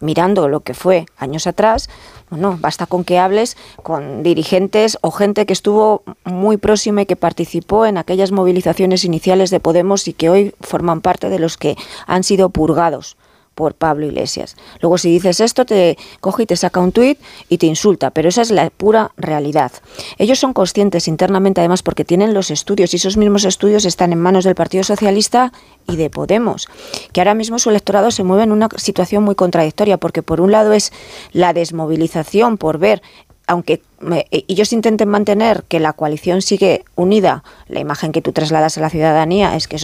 [0.00, 1.88] mirando lo que fue años atrás,
[2.28, 7.16] bueno, basta con que hables con dirigentes o gente que estuvo muy próxima y que
[7.16, 11.76] participó en aquellas movilizaciones iniciales de Podemos y que hoy forman parte de los que
[12.06, 13.16] han sido purgados
[13.56, 14.54] por Pablo Iglesias.
[14.80, 18.28] Luego si dices esto te coge y te saca un tuit y te insulta, pero
[18.28, 19.72] esa es la pura realidad.
[20.18, 24.20] Ellos son conscientes internamente además porque tienen los estudios y esos mismos estudios están en
[24.20, 25.52] manos del Partido Socialista
[25.88, 26.68] y de Podemos,
[27.12, 30.52] que ahora mismo su electorado se mueve en una situación muy contradictoria porque por un
[30.52, 30.92] lado es
[31.32, 33.02] la desmovilización por ver
[33.48, 38.76] aunque me- ellos intenten mantener que la coalición sigue unida, la imagen que tú trasladas
[38.76, 39.78] a la ciudadanía es que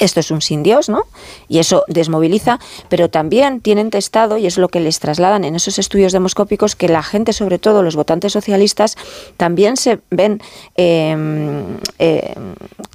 [0.00, 1.04] esto es un sin Dios, ¿no?
[1.48, 5.78] Y eso desmoviliza, pero también tienen testado, y es lo que les trasladan en esos
[5.78, 8.96] estudios demoscópicos, que la gente, sobre todo los votantes socialistas,
[9.36, 10.40] también se ven
[10.76, 11.16] eh,
[11.98, 12.34] eh,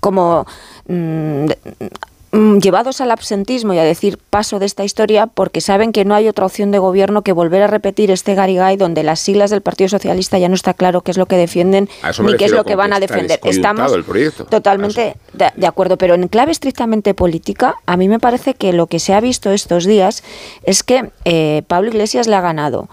[0.02, 0.45] como
[0.88, 1.45] mm,
[2.32, 6.28] llevados al absentismo y a decir paso de esta historia porque saben que no hay
[6.28, 9.90] otra opción de gobierno que volver a repetir este Garigay donde las siglas del Partido
[9.90, 11.90] Socialista ya no está claro qué es lo que defienden
[12.24, 13.40] ni qué es lo que van a defender.
[13.44, 13.94] Estamos
[14.50, 18.88] totalmente de, de acuerdo, pero en clave estrictamente política, a mí me parece que lo
[18.88, 20.24] que se ha visto estos días
[20.64, 22.90] es que eh, Pablo Iglesias le ha ganado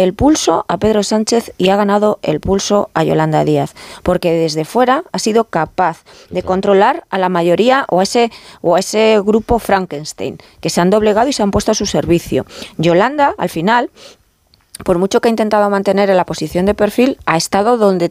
[0.00, 4.64] el pulso a Pedro Sánchez y ha ganado el pulso a Yolanda Díaz, porque desde
[4.64, 8.32] fuera ha sido capaz de controlar a la mayoría o a ese
[8.62, 11.84] o a ese grupo Frankenstein que se han doblegado y se han puesto a su
[11.84, 12.46] servicio.
[12.78, 13.90] Yolanda, al final,
[14.86, 18.10] por mucho que ha intentado mantener la posición de perfil, ha estado donde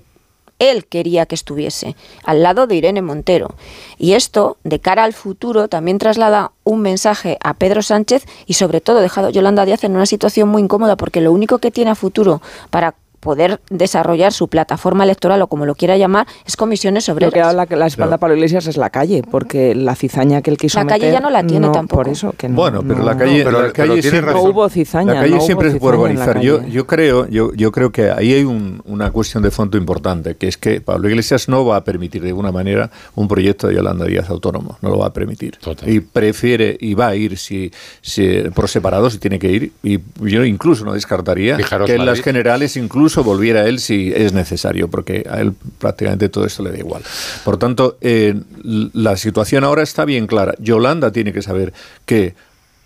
[0.59, 3.55] él quería que estuviese, al lado de Irene Montero.
[3.97, 8.81] Y esto, de cara al futuro, también traslada un mensaje a Pedro Sánchez y sobre
[8.81, 11.95] todo dejado Yolanda Díaz en una situación muy incómoda porque lo único que tiene a
[11.95, 17.25] futuro para poder desarrollar su plataforma electoral o como lo quiera llamar, es comisiones sobre
[17.25, 20.51] Lo que da la, la espalda para Iglesias es la calle, porque la cizaña que
[20.51, 22.03] él quiso La calle meter, ya no la tiene no, tampoco.
[22.03, 24.69] Por eso que no, Bueno, pero no- la calle, no, la calle siempre, No hubo
[24.69, 25.13] cizaña.
[25.15, 26.39] La calle hubo siempre se puede organizar.
[26.41, 30.35] Yo, yo creo, yo, yo creo que ahí hay un- una cuestión de fondo importante,
[30.35, 33.75] que es que Pablo Iglesias no va a permitir de alguna manera un proyecto de
[33.75, 35.57] Yolanda Díaz autónomo, no lo va a permitir.
[35.85, 39.71] Y prefiere y va a ir si, si por separado si tiene que ir.
[39.83, 44.33] Y yo incluso no descartaría Fijaros, que en las generales incluso volviera él si es
[44.33, 47.01] necesario, porque a él prácticamente todo esto le da igual.
[47.43, 50.55] Por tanto, eh, la situación ahora está bien clara.
[50.59, 51.73] Yolanda tiene que saber
[52.05, 52.35] que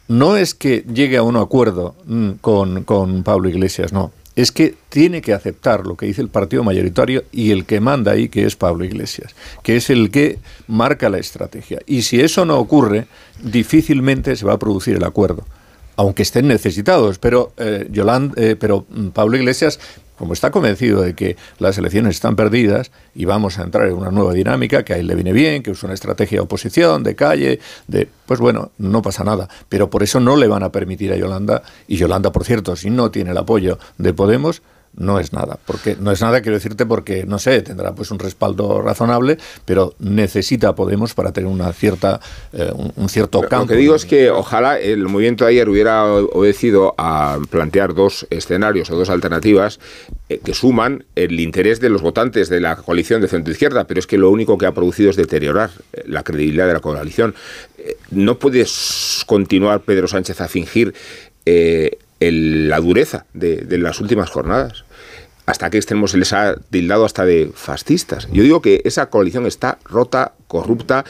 [0.07, 4.11] no es que llegue a un acuerdo mm, con, Pablo Iglesias, no.
[4.35, 8.13] Es que tiene que aceptar lo que dice el partido mayoritario y el que manda
[8.13, 11.79] ahí, que es Pablo Iglesias, que es el que marca la estrategia.
[11.85, 13.05] Y si eso no ocurre,
[13.43, 15.45] difícilmente se va a producir el acuerdo
[15.95, 19.79] aunque estén necesitados, pero eh, Yoland- eh, pero mm, Pablo Iglesias,
[20.23, 24.09] como está convencido de que las elecciones están perdidas y vamos a entrar en una
[24.09, 27.13] nueva dinámica, que a él le viene bien, que es una estrategia de oposición, de
[27.13, 27.59] calle,
[27.89, 31.17] de pues bueno, no pasa nada, pero por eso no le van a permitir a
[31.17, 34.61] Yolanda, y Yolanda, por cierto, si no tiene el apoyo de Podemos,
[34.95, 38.19] no es nada, porque no es nada, quiero decirte, porque no sé, tendrá pues un
[38.19, 42.19] respaldo razonable, pero necesita Podemos para tener una cierta
[42.51, 43.67] eh, un, un cierto Lo campo.
[43.67, 48.89] que digo es que ojalá el movimiento de ayer hubiera obedecido a plantear dos escenarios
[48.91, 49.79] o dos alternativas
[50.29, 53.99] eh, que suman el interés de los votantes de la coalición de centro izquierda, pero
[53.99, 57.33] es que lo único que ha producido es deteriorar eh, la credibilidad de la coalición.
[57.77, 60.93] Eh, No puedes continuar, Pedro Sánchez, a fingir
[61.45, 64.85] eh, el- la dureza de, de las últimas jornadas.
[65.45, 68.27] Hasta que extremos se les ha tildado hasta de fascistas.
[68.31, 71.03] Yo digo que esa coalición está rota, corrupta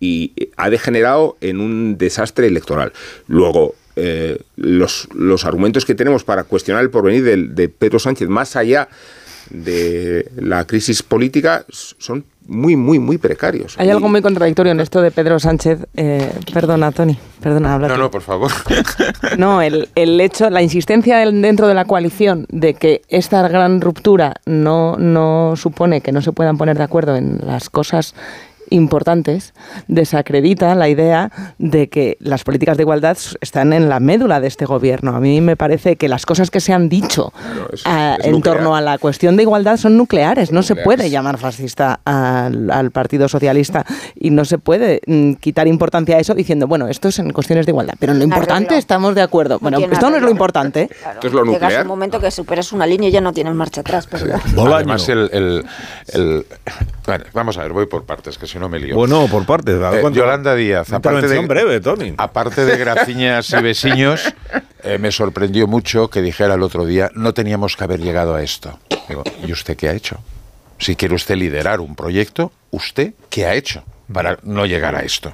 [0.00, 2.92] y eh, ha degenerado en un desastre electoral.
[3.28, 5.06] Luego, eh, los,
[5.44, 8.88] argumentos que tenemos para cuestionar el porvenir del- de, Pedro Sánchez, más allá
[9.50, 13.74] de la crisis política, son muy, muy, muy precarios.
[13.78, 15.86] Hay algo muy contradictorio en esto de Pedro Sánchez.
[15.96, 17.18] Eh, perdona, Tony.
[17.40, 18.00] Perdona, habla No, tú.
[18.00, 18.50] no, por favor.
[19.38, 24.34] No, el, el hecho, la insistencia dentro de la coalición de que esta gran ruptura
[24.46, 28.14] no, no supone que no se puedan poner de acuerdo en las cosas
[28.70, 29.52] importantes,
[29.88, 34.64] desacredita la idea de que las políticas de igualdad están en la médula de este
[34.66, 35.14] gobierno.
[35.16, 37.32] A mí me parece que las cosas que se han dicho
[37.84, 38.56] ah, es en nuclear.
[38.56, 40.52] torno a la cuestión de igualdad son nucleares.
[40.52, 43.84] No se puede llamar fascista al, al Partido Socialista
[44.14, 47.66] y no se puede mm, quitar importancia a eso diciendo, bueno, esto es en cuestiones
[47.66, 48.78] de igualdad, pero en lo importante Arreglo.
[48.78, 49.58] estamos de acuerdo.
[49.60, 50.88] Bueno, esto no es lo importante.
[51.14, 51.82] Esto es lo Llegas nuclear.
[51.82, 54.40] un momento que superas una línea y ya no tienes marcha atrás, ¿verdad?
[54.56, 55.64] Además, el, el-
[56.12, 56.46] el-
[57.06, 58.94] bueno, vamos a ver, voy por partes, que si no me lío.
[58.94, 59.44] Bueno, por
[59.90, 62.14] ver Eh, Yolanda Díaz, aparte de, breve, Tony.
[62.16, 64.34] aparte de graciñas y vecinos,
[64.82, 68.42] eh, me sorprendió mucho que dijera el otro día, no teníamos que haber llegado a
[68.42, 68.78] esto.
[69.08, 70.18] Digo, ¿y usted qué ha hecho?
[70.78, 75.32] Si quiere usted liderar un proyecto, ¿usted qué ha hecho para no llegar a esto?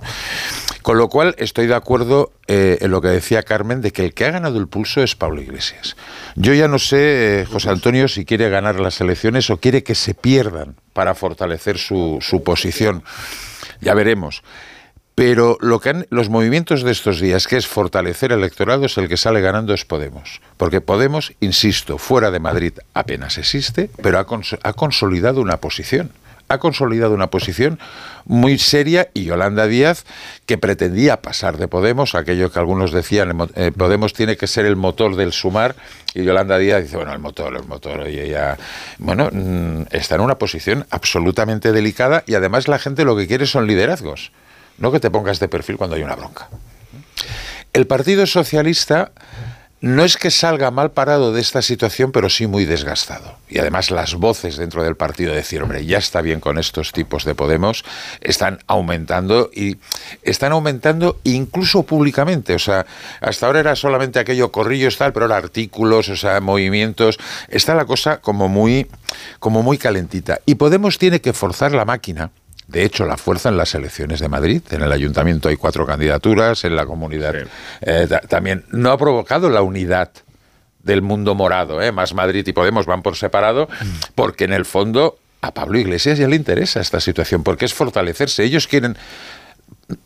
[0.83, 4.15] Con lo cual estoy de acuerdo eh, en lo que decía Carmen de que el
[4.15, 5.95] que ha ganado el pulso es Pablo Iglesias.
[6.37, 9.95] Yo ya no sé, eh, José Antonio, si quiere ganar las elecciones o quiere que
[9.95, 13.03] se pierdan para fortalecer su, su posición.
[13.81, 14.43] Ya veremos.
[15.15, 18.97] Pero lo que han- los movimientos de estos días, que es fortalecer el electorado, es
[18.97, 20.41] el que sale ganando es Podemos.
[20.57, 24.27] Porque Podemos, insisto, fuera de Madrid apenas existe, pero ha,
[24.63, 26.11] ha consolidado una posición.
[26.51, 27.79] Ha consolidado una posición
[28.25, 30.05] muy seria y Yolanda Díaz,
[30.47, 34.75] que pretendía pasar de Podemos, aquello que algunos decían, eh, Podemos tiene que ser el
[34.75, 35.77] motor del sumar,
[36.13, 38.59] y Yolanda Díaz dice, bueno, el motor, el motor, y ella,
[38.99, 43.47] bueno, mm, está en una posición absolutamente delicada y además la gente lo que quiere
[43.47, 44.33] son liderazgos.
[44.79, 46.49] No que te pongas de perfil cuando hay una bronca.
[47.73, 49.13] El Partido Socialista
[49.81, 53.39] no es que salga mal parado de esta situación, pero sí muy desgastado.
[53.49, 56.93] Y además las voces dentro del partido de decir, hombre, ya está bien con estos
[56.93, 57.85] tipos de Podemos,
[58.21, 59.79] están aumentando y
[60.23, 62.55] están aumentando incluso públicamente.
[62.55, 62.87] O sea,
[63.21, 67.19] hasta ahora era solamente aquello corrillos tal, pero ahora artículos, o sea, movimientos.
[67.49, 68.87] Está la cosa como muy,
[69.39, 70.41] como muy calentita.
[70.45, 72.31] Y Podemos tiene que forzar la máquina
[72.71, 74.63] de hecho, la fuerza en las elecciones de Madrid.
[74.71, 77.35] En el ayuntamiento hay cuatro candidaturas, en la comunidad
[77.81, 78.65] eh, ta- también.
[78.71, 80.11] No ha provocado la unidad
[80.83, 81.93] del mundo morado, ¿eh?
[81.93, 83.69] más Madrid y Podemos van por separado,
[84.15, 88.45] porque en el fondo a Pablo Iglesias ya le interesa esta situación, porque es fortalecerse.
[88.45, 88.97] Ellos quieren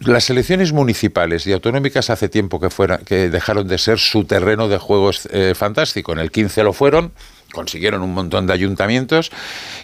[0.01, 4.69] las elecciones municipales y autonómicas hace tiempo que, fuera, que dejaron de ser su terreno
[4.69, 6.13] de juegos eh, fantástico.
[6.13, 7.13] En el 15 lo fueron,
[7.55, 9.31] consiguieron un montón de ayuntamientos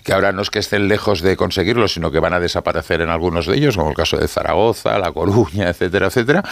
[0.05, 3.09] que ahora no es que estén lejos de conseguirlo, sino que van a desaparecer en
[3.09, 6.45] algunos de ellos, como el caso de Zaragoza, La Coruña, etcétera, etcétera.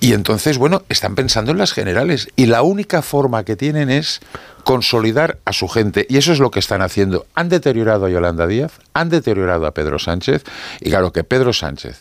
[0.00, 4.20] Y entonces, bueno, están pensando en las generales y la única forma que tienen es
[4.64, 7.26] consolidar a su gente y eso es lo que están haciendo.
[7.34, 10.44] Han deteriorado a Yolanda Díaz, han deteriorado a Pedro Sánchez
[10.80, 12.00] y claro que Pedro Sánchez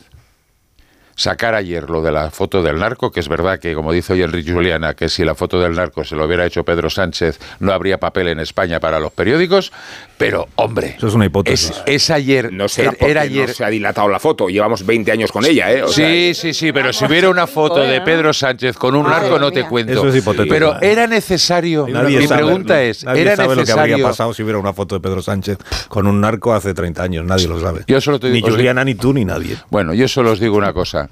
[1.15, 4.21] sacar ayer lo de la foto del narco, que es verdad que, como dice hoy
[4.23, 7.71] Enrique Juliana, que si la foto del narco se lo hubiera hecho Pedro Sánchez, no
[7.73, 9.71] habría papel en España para los periódicos,
[10.17, 10.95] pero, hombre...
[10.97, 11.73] Eso es una hipótesis.
[11.85, 12.51] Es, ayer...
[12.53, 13.49] No será era ayer...
[13.49, 15.83] no se ha dilatado la foto, llevamos 20 años con ella, ¿eh?
[15.87, 19.51] sí, sí, sí, pero si hubiera una foto de Pedro Sánchez con un narco, no
[19.51, 19.93] te cuento.
[19.93, 20.53] Eso es hipotético.
[20.53, 21.87] Pero era necesario...
[21.89, 23.81] Nadie mi sabe, pregunta es, nadie ¿era sabe necesario...
[23.81, 25.57] lo que habría pasado si hubiera una foto de Pedro Sánchez
[25.87, 27.83] con un narco hace 30 años, nadie lo sabe.
[27.87, 29.57] Yo solo te ni digo- os Juliana, ni tú, ni nadie.
[29.69, 31.02] Bueno, yo solo os digo una cosa,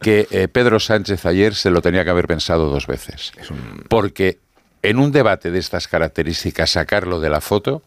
[0.00, 3.32] que eh, Pedro Sánchez ayer se lo tenía que haber pensado dos veces.
[3.88, 4.38] Porque
[4.82, 7.82] en un debate de estas características, sacarlo de la foto,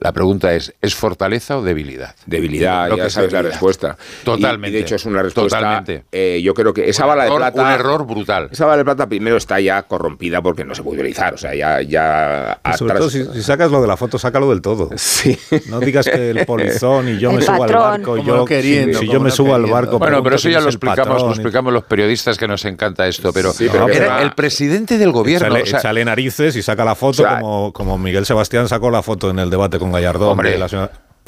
[0.00, 2.14] la pregunta es, ¿es fortaleza o debilidad?
[2.26, 3.96] Debilidad, Lo ya sabes la respuesta.
[4.24, 4.68] Totalmente.
[4.68, 5.58] Y, y de hecho es una respuesta.
[5.58, 6.04] Totalmente.
[6.12, 7.62] eh, yo creo que esa Un bala error- de plata.
[7.62, 8.48] un error brutal.
[8.50, 11.34] Esa bala de plata primero está ya corrompida porque no se puede utilizar.
[11.34, 11.82] O sea, ya.
[11.82, 14.90] ya Y sobre atrás- todo, si, si sacas lo de la foto, sácalo del todo.
[14.98, 15.36] Sí.
[15.68, 18.10] No digas que el polizón y yo El me subo al barco.
[18.12, 19.98] Como Yo, no queriendo, si, yo me subo al barco.
[19.98, 23.52] Bueno, pero eso ya lo explicamos, lo explicamos los periodistas que nos encanta esto, pero,
[23.52, 25.46] Sí, pero era que- el presidente del gobierno.
[25.48, 28.68] Échale, o sea, échale narices y saca la foto O sea, como, como Miguel Sebastián
[28.68, 30.30] sacó la foto en el debate con Gallardón.
[30.30, 30.52] Hombre.
[30.52, 30.68] de la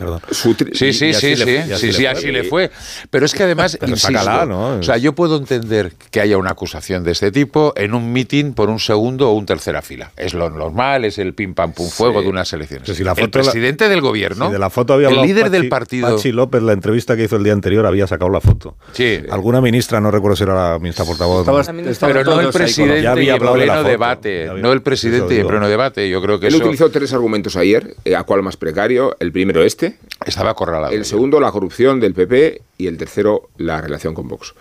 [0.01, 0.21] Perdón.
[0.31, 2.33] su Sí, y- sí, y sí, sí, le- sí, así sí, le así fue.
[2.33, 2.71] le fue.
[3.11, 4.79] Pero es que además, Pero insisto, sácala, ¿no?
[4.79, 8.55] o sea, yo puedo entender que haya una acusación de este tipo en un mitin
[8.55, 10.11] por un segundo o un tercera fila.
[10.17, 12.89] Es lo normal, es el pim pam pum fuego de unas elecciones.
[12.97, 15.47] Si la el foto la- presidente del gobierno, Si de la foto había el líder
[15.47, 18.41] Pachi- del partido, Pachi López, la entrevista que hizo el día anterior, había sacado la
[18.41, 18.77] foto.
[18.93, 21.41] sí, Alguna ministra, no recuerdo si era la ministra portavoz.
[21.41, 21.83] Estabas- ¿no?
[22.01, 23.91] pero no el presidente Ya había y en hablado de la pleno foto.
[23.91, 26.09] debate, había- no el presidente y en pleno debate.
[26.09, 29.17] Yo creo que Él eso utilizó tres argumentos ayer, eh, a cuál más precario.
[29.21, 29.90] El primero este,
[30.25, 30.93] estaba acorralado.
[30.93, 34.55] el segundo la corrupción del PP y el tercero la relación con Vox.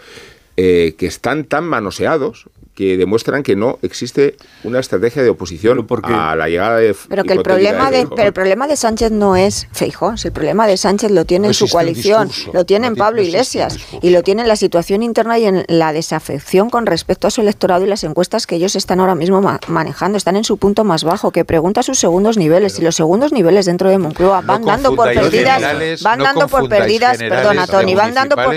[0.57, 2.49] Eh, que están tan manoseados
[2.79, 6.95] que demuestran que no existe una estrategia de oposición Pero porque- a la llegada de
[7.09, 8.15] Pero que el problema de, Feijóo.
[8.15, 11.47] pero el problema de Sánchez no es Feijó, si el problema de Sánchez lo tiene
[11.47, 14.11] No en su existe un coalición, discurso, lo tiene en Pablo existe un Iglesias y
[14.11, 17.83] lo tiene en la situación interna y en la desafección con respecto a su electorado
[17.83, 21.03] y las encuestas que ellos están ahora mismo ma- manejando, están en su punto más
[21.03, 24.95] bajo, que pregunta sus segundos niveles y los segundos niveles dentro de Moncloa van dando
[24.95, 28.55] por perdidas, generales, van no dando por perdidas, perdona Tony, van dando por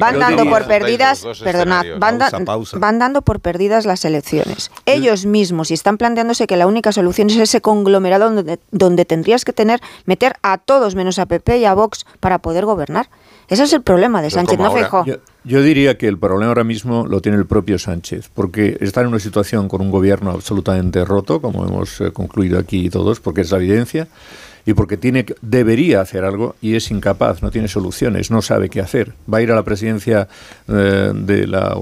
[0.00, 1.22] van dando por perdidas,
[2.46, 2.78] pausa.
[2.78, 4.70] van dando por perdidas las elecciones.
[4.86, 9.44] Ellos mismos y están planteándose que la única solución es ese conglomerado donde, donde tendrías
[9.44, 13.10] que tener meter a todos menos a PP y a Vox para poder gobernar.
[13.48, 15.04] Ese es el problema de Sánchez, no Feijóo.
[15.06, 19.00] Yo, yo diría que el problema ahora mismo lo tiene el propio Sánchez, porque está
[19.00, 23.40] en una situación con un gobierno absolutamente roto, como hemos eh, concluido aquí todos, porque
[23.40, 24.08] es la evidencia,
[24.66, 28.80] y porque tiene debería hacer algo y es incapaz, no tiene soluciones, no sabe qué
[28.80, 29.14] hacer.
[29.32, 30.28] Va a ir a la presidencia
[30.68, 31.76] eh, de, la,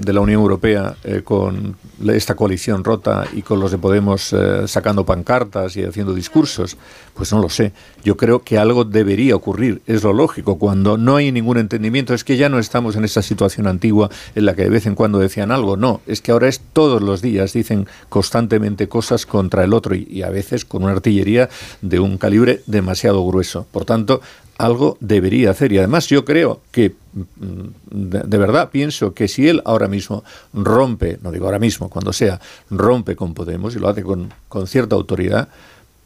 [0.00, 1.76] de la Unión Europea eh, con
[2.06, 6.76] esta coalición rota y con los de Podemos eh, sacando pancartas y haciendo discursos.
[7.14, 7.72] Pues no lo sé.
[8.04, 10.58] Yo creo que algo debería ocurrir, es lo lógico.
[10.58, 14.44] Cuando no hay ningún entendimiento, es que ya no estamos en esa situación antigua en
[14.44, 15.76] la que de vez en cuando decían algo.
[15.76, 20.22] No, es que ahora es todos los días, dicen constantemente cosas contra el otro y
[20.22, 21.48] a veces con una artillería
[21.82, 23.66] de un calibre demasiado grueso.
[23.70, 24.20] Por tanto,
[24.58, 25.72] algo debería hacer.
[25.72, 31.18] Y además yo creo que, mm, de, verdad, pienso que si él ahora mismo rompe,
[31.22, 34.96] no digo ahora mismo, cuando sea, rompe con Podemos y lo hace con, con cierta
[34.96, 35.48] autoridad,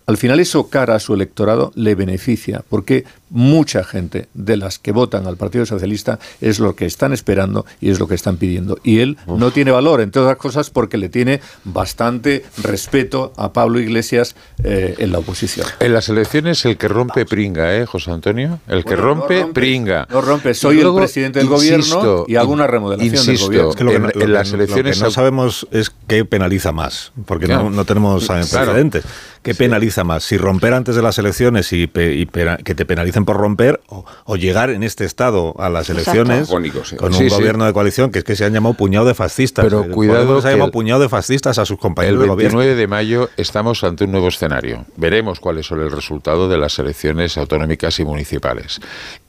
[0.06, 4.92] al final eso cara a su electorado le beneficia, porque mucha gente de las que
[4.92, 8.78] votan al Partido Socialista es lo que están esperando y es lo que están pidiendo.
[8.82, 13.80] Y él no tiene valor, entre otras cosas, porque le tiene bastante respeto a Pablo
[13.80, 15.66] Iglesias eh, en la oposición.
[15.80, 18.60] En las elecciones el que rompe pringa, ¿eh, José Antonio?
[18.68, 20.06] El que no rompe, pringa.
[20.10, 20.54] no rompe.
[20.54, 23.70] Soy el presidente del gobierno y hago una remodelación del insisto, gobierno.
[23.70, 25.66] Es que lo que, en, no- lo en que las lo elecciones que no sabemos
[25.70, 27.64] es qué penaliza más, porque Claro.
[27.64, 28.44] no, no tenemos eh, Claro.
[28.66, 29.04] precedentes.
[29.42, 30.22] ¿Qué penaliza más?
[30.24, 32.84] Si romper antes de las elecciones y, pe- y pena- que te
[33.24, 36.10] por romper o, o llegar en este estado a las Exacto.
[36.22, 36.48] elecciones
[36.96, 37.28] con un sí.
[37.28, 39.64] gobierno de coalición que es que se han llamado puñado de fascistas.
[39.64, 42.58] Pero cuidado se ha llamado el- puñado de fascistas a sus El compañeros de gobierno.
[42.58, 44.84] 29 de mayo estamos ante un nuevo escenario.
[44.96, 48.80] Veremos cuáles son el resultado de las elecciones autonómicas y municipales.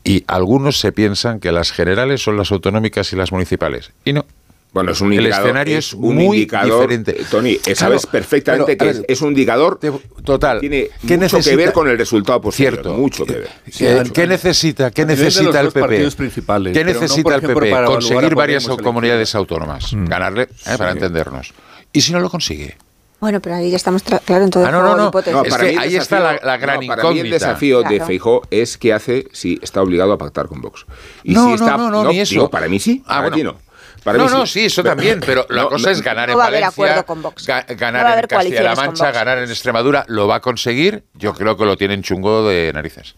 [0.03, 3.91] Y algunos se piensan que las generales son las autonómicas y las municipales.
[4.03, 4.25] Y no.
[4.73, 5.47] Bueno, es un el indicador.
[5.47, 7.21] escenario es, un muy indicador, diferente.
[7.21, 9.79] eh, Tony, eh, Claro, sabes perfectamente pero, que ver, es, es un indicador
[10.23, 10.61] total.
[10.61, 12.75] tiene ¿Qué mucho que ver con el resultado posterior.
[12.75, 12.93] Cierto.
[12.93, 13.49] Mucho que ver.
[13.81, 14.89] Eh, ¿Qué necesita?
[14.91, 15.87] ¿Qué necesita el PP?
[15.89, 17.85] ¿Qué no, necesita el ejemplo, PP?
[17.85, 19.87] Conseguir varias comunidades autónomas.
[19.91, 21.53] Ganarle, eh, para entendernos.
[21.91, 22.77] ¿Y si no lo consigue?
[23.19, 25.07] Bueno, pero ahí ya estamos, claro, en todo Ah, el no, no, no.
[25.09, 25.33] hipótesis.
[25.33, 27.99] No, Es que el ahí está la- la gran no, Para mí el desafío de.
[27.99, 30.85] Feijó es qué hace si está obligado a pactar con Vox.
[31.23, 32.31] Y No, si está, no, no, no, ni eso.
[32.35, 33.35] digo, para mí sí, Ah, para bueno.
[33.35, 33.70] ti no.
[34.03, 36.33] Para no, mí no, sí, eso también, pero la No, cosa no, es ganar no
[36.33, 37.47] en va a haber Valencia, acuerdo con Vox.
[37.47, 41.03] ga- No ganar a en Castilla-La Mancha, ganar en Extremadura, ¿lo va a conseguir?
[41.13, 43.15] Yo creo que lo tienen chungo de narices.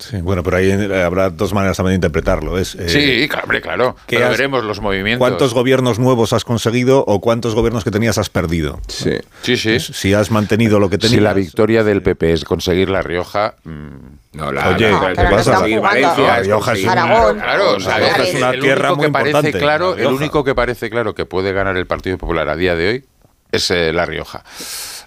[0.00, 0.72] Sí, bueno, pero ahí
[1.04, 2.58] habrá dos maneras también de interpretarlo.
[2.58, 3.96] Es, eh, sí, claro, hombre, claro.
[4.06, 5.18] ¿qué Pero has- veremos los movimientos.
[5.18, 8.80] ¿Cuántos gobiernos nuevos has conseguido o cuántos gobiernos que tenías has perdido?
[8.88, 9.18] Sí.
[9.42, 9.78] Sí, sí.
[9.78, 11.14] Si has mantenido lo que tenías.
[11.18, 13.54] Si la victoria del PP es conseguir La Rioja...
[13.64, 13.88] mm,
[14.32, 15.58] No, la, Oye, la- ¿qué pasa?
[15.60, 17.38] Valencia, Rioja es Aragón.
[17.40, 19.96] Claro, o sea, La Rioja es una el tierra único muy que parece importante, claro,
[19.96, 22.88] La el único que parece claro que puede ganar el Partido Popular a día de
[22.88, 23.04] hoy
[23.52, 24.44] es eh, La Rioja.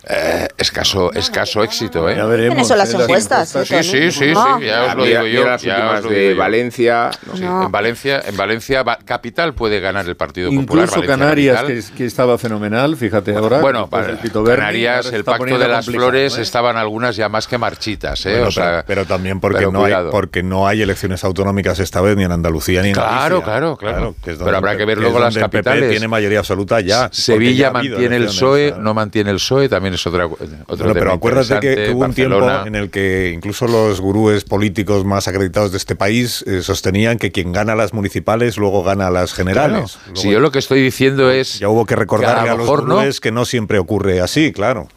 [0.06, 2.16] Eh, escaso, escaso éxito, ¿eh?
[2.18, 2.60] Ya veremos.
[2.60, 4.58] Eso las eh, las encuestas, ¿eh, Sí, sí, sí, Ah.
[4.60, 5.46] sí, ya os lo digo yo.
[5.46, 6.38] las ya últimas os lo de digo yo.
[6.40, 7.12] Valencia.
[7.26, 7.34] no.
[7.54, 7.66] No.
[7.66, 10.64] En Valencia, en Valencia va- capital puede ganar el Partido Popular.
[10.86, 13.60] Incluso Valencia Canarias, que, que estaba fenomenal, fíjate ahora.
[13.62, 16.42] Bueno, para del Pito Berni, Canarias, el pacto de las flores ¿eh?
[16.42, 18.32] estaban algunas ya más que marchitas, ¿eh?
[18.32, 21.80] Bueno, o sea, pero, pero también porque pero no, hay, porque no hay elecciones autonómicas
[21.80, 23.44] esta vez ni en Andalucía ni en Claro, Galicia.
[23.46, 24.16] claro, claro.
[24.22, 25.90] que es Pero habrá que ver luego las el capitales.
[25.92, 27.10] tiene mayoría absoluta ya.
[27.12, 28.84] Sevilla mantiene el PSOE, claro.
[28.84, 30.38] no mantiene el PSOE, también es otra, otro
[30.78, 35.28] Bueno, pero acuérdate que, hubo un tiempo en el que incluso los gurúes políticos más
[35.28, 39.64] acreditados de este país eh, sostenían que quien gana las municipales luego gana las generales.
[39.94, 40.00] Claro.
[40.08, 42.56] Luego- Si yo lo que estoy diciendo es ya hubo que recordarle que a a,
[42.56, 42.96] lo los no.
[42.96, 44.88] gurúes que no siempre ocurre así, claro.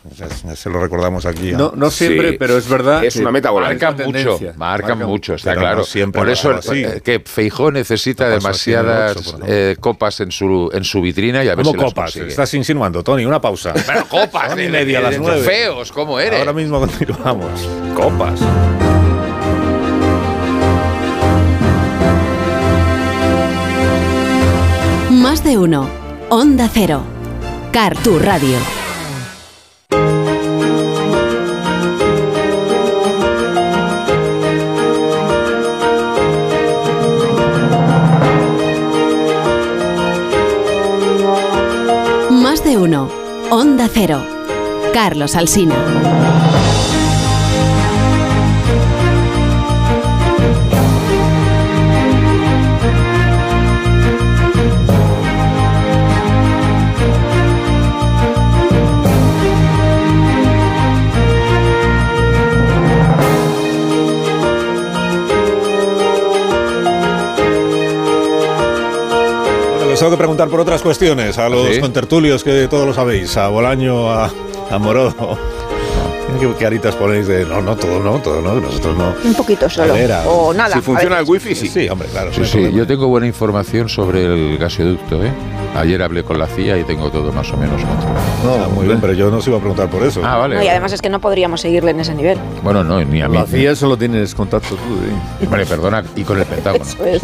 [0.55, 1.53] Se lo recordamos aquí.
[1.55, 2.36] a- No, no siempre, Sí.
[2.38, 3.05] pero es verdad.
[3.05, 3.84] Es una meta volante.
[3.84, 5.84] Marcan mucho, marcan Marca mucho, está Pero no claro.
[5.84, 6.84] siempre Por eso así.
[7.05, 9.16] que Feijó necesita demasiadas
[9.47, 12.05] eh, copas en su en su vitrina y a ver ¿Cómo si las copas?
[12.12, 12.28] consigue.
[12.28, 13.72] Estás insinuando, Tony, una pausa.
[13.86, 14.57] Bueno, copas,
[14.87, 15.43] media a de- las de nueve.
[15.43, 16.39] Feos, ¿cómo eres?
[16.39, 17.68] Ahora mismo continuamos.
[17.95, 18.41] Copas.
[25.11, 25.89] Más de uno.
[26.28, 27.03] Onda Cero.
[27.72, 28.59] Cartu Radio.
[42.30, 43.09] Más de uno.
[43.51, 44.22] Onda Cero.
[44.97, 45.76] Carlos Alsina.
[69.99, 71.80] Tengo que preguntar por otras cuestiones a los ¿Sí?
[71.80, 74.30] contertulios que todos lo sabéis, a Bolaño, a,
[74.70, 75.38] a Morodo.
[76.40, 79.14] ¿Qué caritas ponéis de no, no, todo no, todo no, nosotros no?
[79.24, 79.94] Un poquito solo.
[80.26, 80.74] O nada.
[80.74, 81.68] Si funciona el wifi, sí.
[81.68, 82.30] Sí, hombre, claro.
[82.32, 85.32] Sí, no sí, yo tengo buena información sobre el gasoducto, ¿eh?
[85.74, 88.64] Ayer hablé con la CIA y tengo todo más o menos controlado.
[88.64, 90.20] Ah, muy bien, pero yo no os iba a preguntar por eso.
[90.24, 90.56] Ah, vale.
[90.56, 92.38] No, y además es que no podríamos seguirle en ese nivel.
[92.62, 93.36] Bueno, no, ni a mí.
[93.36, 94.94] La CIA solo tienes contacto tú.
[95.42, 95.46] ¿eh?
[95.48, 96.84] Vale, perdona, y con el Pentágono.
[96.90, 97.22] Eso es.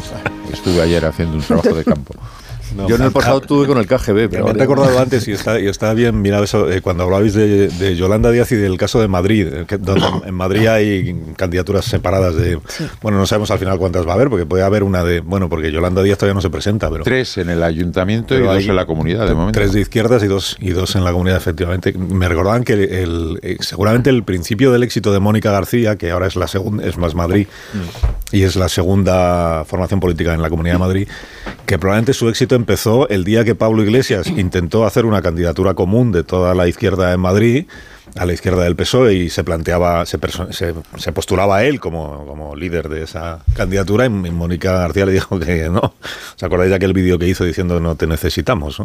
[0.52, 2.14] Estuve ayer haciendo un trabajo de campo.
[2.76, 4.98] No, Yo en el me- pasado tuve con el KGB, Me pero han ahora- recordado
[4.98, 8.50] antes y está, y está bien, mira eso, eh, cuando hablabais de, de Yolanda Díaz
[8.52, 12.58] y del caso de Madrid, eh, que- donde en Madrid hay candidaturas separadas de...
[13.02, 15.20] Bueno, no sabemos al final cuántas va a haber, porque puede haber una de...
[15.20, 17.04] Bueno, porque Yolanda Díaz todavía no se presenta, pero...
[17.04, 19.58] Tres en el ayuntamiento y dos en la comunidad, de momento.
[19.58, 21.92] Tres de izquierdas y dos, y dos en la comunidad, efectivamente.
[21.92, 26.26] Me recordaban que el, eh, seguramente el principio del éxito de Mónica García, que ahora
[26.26, 28.36] es la segunda, es más Madrid, Mm.
[28.36, 31.08] y es la segunda formación política en la Comunidad de Madrid,
[31.66, 36.12] que probablemente su éxito empezó el día que Pablo Iglesias intentó hacer una candidatura común
[36.12, 37.66] de toda la izquierda en Madrid
[38.16, 40.18] a la izquierda del PSOE y se planteaba, se,
[40.50, 45.38] se, postulaba a él como, como líder de esa candidatura y Mónica García le dijo
[45.38, 45.94] que no.
[46.36, 48.82] ¿Os acordáis de aquel vídeo que hizo diciendo no te necesitamos?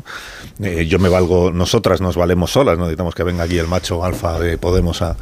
[0.61, 4.03] Eh, yo me valgo, nosotras nos valemos solas, no necesitamos que venga aquí el macho
[4.03, 5.15] alfa de Podemos a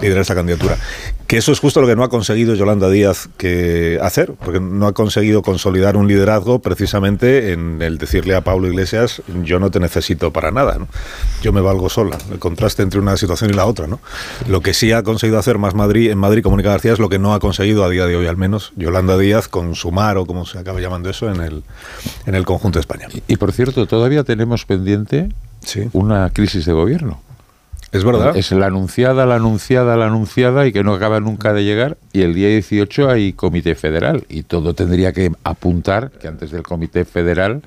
[0.00, 0.76] liderar esa candidatura.
[1.26, 4.86] Que eso es justo lo que no ha conseguido Yolanda Díaz que hacer, porque no
[4.86, 9.78] ha conseguido consolidar un liderazgo precisamente en el decirle a Pablo Iglesias yo no te
[9.78, 10.78] necesito para nada,
[11.42, 12.18] yo me valgo sola.
[12.32, 14.00] El contraste entre una situación y la otra, ¿no?
[14.48, 17.08] Lo que sí ha conseguido hacer más Madrid en Madrid con Mónica García es lo
[17.08, 20.26] que no ha conseguido a día de hoy al menos Yolanda Díaz con Sumar o
[20.26, 21.62] como se acaba llamando eso en el
[22.26, 23.08] en el conjunto de España.
[23.28, 25.28] Y por cierto, todavía tenemos pendiente
[25.62, 25.88] Sí.
[25.92, 27.20] una crisis de gobierno.
[27.92, 28.36] Es verdad.
[28.36, 31.98] Es la anunciada, la anunciada, la anunciada y que no acaba nunca de llegar.
[32.12, 36.62] Y el día 18 hay comité federal y todo tendría que apuntar que antes del
[36.62, 37.62] comité federal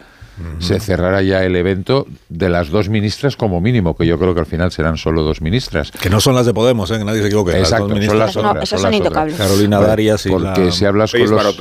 [0.60, 4.40] se cerrara ya el evento de las dos ministras como mínimo, que yo creo que
[4.40, 5.92] al final serán solo dos ministras.
[5.92, 6.98] Que no son las de Podemos, ¿eh?
[6.98, 7.58] que nadie se equivoque.
[7.60, 8.64] Exacto, las dos son las otras.
[8.64, 8.96] esos son son las otras.
[8.96, 9.38] intocables.
[9.38, 11.58] Carolina Bueno, Darias y Porque la- si hablas con los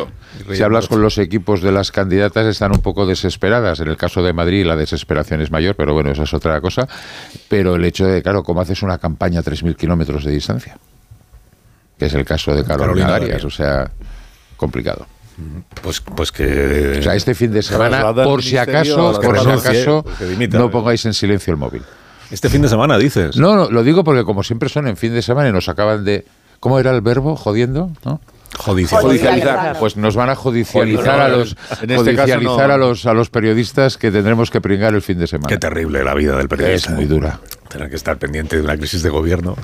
[0.57, 3.81] si hablas con los equipos de las candidatas están un poco desesperadas.
[3.81, 6.89] En el caso de Madrid la desesperación es mayor, pero bueno, esa es otra cosa.
[7.49, 10.79] Pero el hecho de, claro, ¿cómo haces una campaña a 3.000 kilómetros de distancia?
[11.99, 13.45] Que es el caso de Carolina, Carolina Darias, Darias.
[13.45, 13.91] o sea,
[14.57, 15.07] complicado.
[15.83, 16.99] Pues, pues que.
[16.99, 20.05] O sea, este fin de semana, por si acaso, por si acaso,
[20.51, 21.83] no pongáis en silencio el móvil.
[22.31, 23.37] Este fin de semana dices.
[23.37, 26.03] No, no, lo digo porque como siempre son en fin de semana y nos acaban
[26.03, 26.25] de...
[26.61, 27.37] ¿Cómo era el verbo?
[27.37, 28.21] Jodiendo, ¿no?
[28.57, 29.03] Judicial.
[29.03, 29.79] Judicializar.
[29.79, 32.75] Pues nos van a judicializar a no, los en este caso judicializar no.
[32.75, 35.49] a los a los periodistas que tendremos que pringar el fin de semana.
[35.49, 36.91] Qué terrible la vida del periodista.
[36.91, 37.41] Es muy dura.
[37.73, 39.57] Tener que estar pendiente de una crisis de gobierno.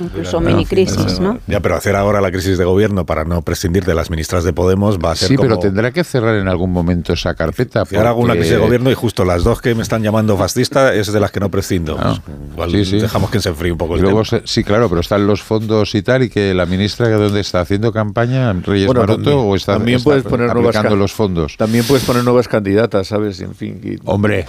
[0.00, 1.38] Incluso mini crisis, ¿no?
[1.46, 4.52] Ya, pero hacer ahora la crisis de gobierno para no prescindir de las ministras de
[4.52, 5.48] Podemos va a ser Sí, como...
[5.48, 7.84] pero tendrá que cerrar en algún momento esa carpeta.
[7.84, 10.02] Si ahora hago una porque- crisis de gobierno y justo las dos que me están
[10.02, 11.96] llamando fascista es de las que no prescindo.
[12.00, 12.18] Ah,
[12.52, 12.98] Igual sí, sí.
[13.00, 14.40] dejamos que se enfríe un poco Y el luego, tema.
[14.40, 17.40] se- sí, claro, pero están los fondos y tal, y que la ministra que dónde
[17.40, 20.96] está haciendo campaña, Reyes Bueno, Maroto, también- o está, también está puedes poner nuevas aplicando
[20.96, 21.56] ca- los fondos.
[21.58, 23.40] También puedes poner nuevas candidatas, ¿sabes?
[23.40, 23.80] En fin.
[23.84, 24.46] y- Hombre,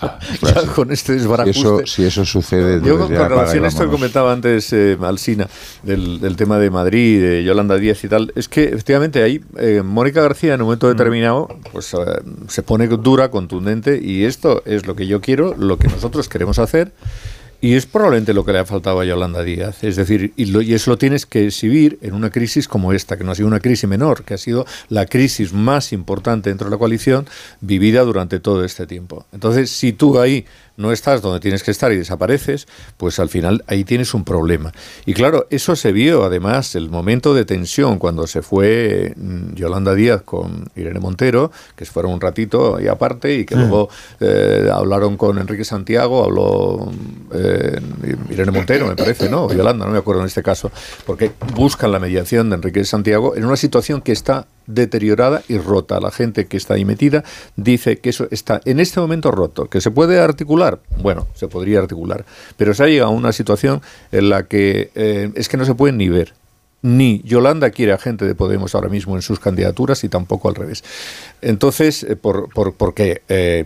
[0.00, 0.68] ah, ya claro, sí.
[0.74, 1.60] con este si desbarajuste.
[1.60, 5.48] eso, si eso sucede, Yo con, con relación a esto que comentaba antes eh, Alsina,
[5.82, 9.82] del, del tema de Madrid, de Yolanda Díaz y tal, es que efectivamente ahí eh,
[9.84, 11.98] Mónica García en un momento determinado pues eh,
[12.48, 16.58] se pone dura, contundente y esto es lo que yo quiero, lo que nosotros queremos
[16.58, 16.92] hacer
[17.62, 19.82] y es probablemente lo que le ha faltado a Yolanda Díaz.
[19.84, 23.16] Es decir, y, lo- y eso lo tienes que exhibir en una crisis como esta,
[23.16, 26.66] que no ha sido una crisis menor, que ha sido la crisis más importante dentro
[26.66, 27.26] de la coalición
[27.60, 29.24] vivida durante todo este tiempo.
[29.32, 30.44] Entonces, si tú ahí
[30.76, 34.72] no estás donde tienes que estar y desapareces, pues al final ahí tienes un problema.
[35.06, 39.94] Y claro, eso se vio además el momento de tensión cuando se fue mm, Yolanda
[39.94, 43.90] Díaz con Irene Montero, que se fueron un ratito ahí aparte y que luego
[44.20, 46.90] eh, hablaron con Enrique Santiago, habló
[47.34, 47.50] eh,
[48.30, 49.44] Irene Montero, me parece, ¿no?
[49.46, 50.70] O Yolanda, no me acuerdo en este caso,
[51.06, 56.00] porque buscan la mediación de Enrique Santiago en una situación que está deteriorada y rota.
[56.00, 57.24] La gente que está ahí metida
[57.56, 60.80] dice que eso está en este momento roto, que se puede articular.
[61.00, 62.24] Bueno, se podría articular,
[62.56, 63.82] pero se ha llegado a una situación
[64.12, 66.34] en la que eh, es que no se pueden ni ver.
[66.84, 70.56] Ni Yolanda quiere a gente de Podemos ahora mismo en sus candidaturas y tampoco al
[70.56, 70.82] revés.
[71.40, 73.64] Entonces, eh, por, por- porque, eh,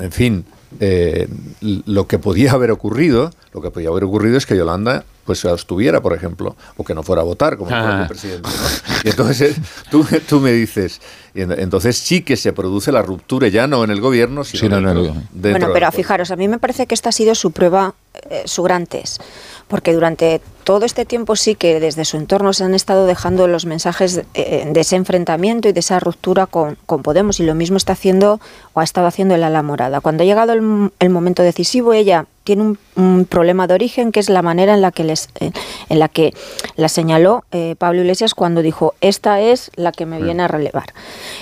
[0.00, 0.44] en fin,
[0.78, 1.28] eh,
[1.60, 5.48] lo que podía haber ocurrido, lo que podía haber ocurrido es que Yolanda pues se
[5.48, 8.06] abstuviera, por ejemplo, o que no fuera a votar como el Ah.
[8.08, 8.48] presidente.
[8.48, 9.00] ¿no?
[9.04, 9.56] Y entonces
[9.90, 11.00] tú, tú me dices,
[11.34, 14.60] y en- entonces sí que se produce la ruptura ya no en el gobierno, sino
[14.60, 15.22] Sí, no, no, dentro- no.
[15.32, 17.94] dentro Bueno, pero fijaros, a mí me parece que esta ha sido su prueba,
[18.28, 19.22] eh, su gran test,
[19.70, 23.64] porque durante todo este tiempo sí que desde su entorno se han estado dejando los
[23.64, 27.54] mensajes de, eh, de ese enfrentamiento y de esa ruptura con, con Podemos, y lo
[27.54, 28.40] mismo está haciendo
[28.74, 30.02] o ha estado haciendo el ala morada.
[30.02, 34.20] Cuando ha llegado el, el momento decisivo, ella tiene un, un problema de origen que
[34.20, 35.52] es la manera en la que les eh,
[35.88, 36.34] en la que
[36.76, 40.94] la señaló eh, Pablo Iglesias cuando dijo esta es la que me viene a relevar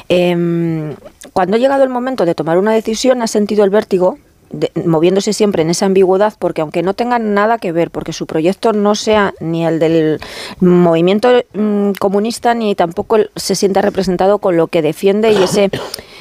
[0.09, 0.95] Em,
[1.33, 4.18] cuando ha llegado el momento de tomar una decisión ha sentido el vértigo
[4.51, 8.26] de- moviéndose siempre en esa ambigüedad porque aunque no tengan nada que ver porque su
[8.26, 10.20] proyecto no sea ni el del
[10.61, 15.70] movimiento mm, comunista ni tampoco se sienta representado con lo que defiende y ese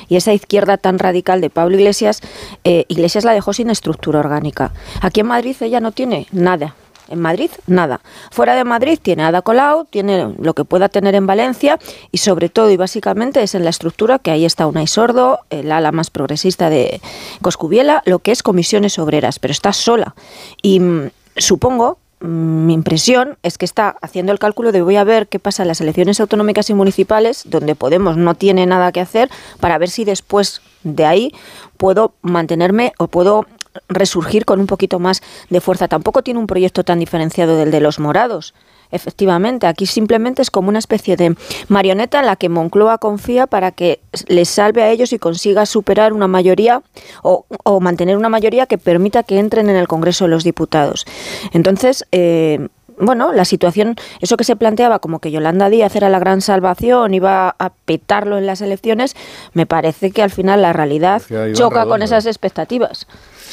[0.09, 2.21] y esa izquierda tan radical de Pablo Iglesias,
[2.63, 4.71] eh, Iglesias la dejó sin estructura orgánica.
[5.01, 6.75] Aquí en Madrid ella no tiene nada.
[7.09, 8.01] En Madrid, nada.
[8.31, 11.79] Fuera de Madrid tiene Ada Colau, tiene lo que pueda tener en Valencia
[12.11, 15.71] y sobre todo y básicamente es en la estructura que ahí está Unai Sordo, el
[15.71, 17.01] ala más progresista de
[17.41, 20.15] Coscubiela, lo que es comisiones obreras, pero está sola.
[20.61, 25.03] Y mm, supongo, mm, mi impresión es que está haciendo el cálculo de voy a
[25.03, 29.01] ver qué pasa en las elecciones autonómicas y municipales, donde Podemos no tiene nada que
[29.01, 29.29] hacer,
[29.59, 31.33] para ver si después de ahí
[31.77, 33.45] puedo mantenerme o puedo
[33.89, 35.87] resurgir con un poquito más de fuerza.
[35.87, 38.53] Tampoco tiene un proyecto tan diferenciado del de los morados.
[38.91, 41.35] Efectivamente, aquí simplemente es como una especie de
[41.67, 46.13] marioneta en la que Moncloa confía para que les salve a ellos y consiga superar
[46.13, 46.81] una mayoría
[47.21, 47.45] o,
[47.81, 51.05] mantener una mayoría que permita que entren en el Congreso de los Diputados.
[51.51, 52.67] Entonces, eh,
[52.99, 57.13] bueno, la situación, eso que se planteaba como que Yolanda Díaz era la gran salvación,
[57.13, 59.15] iba a petarlo en las elecciones,
[59.53, 61.21] me parece que al final la realidad
[61.53, 63.07] choca con esas expectativas.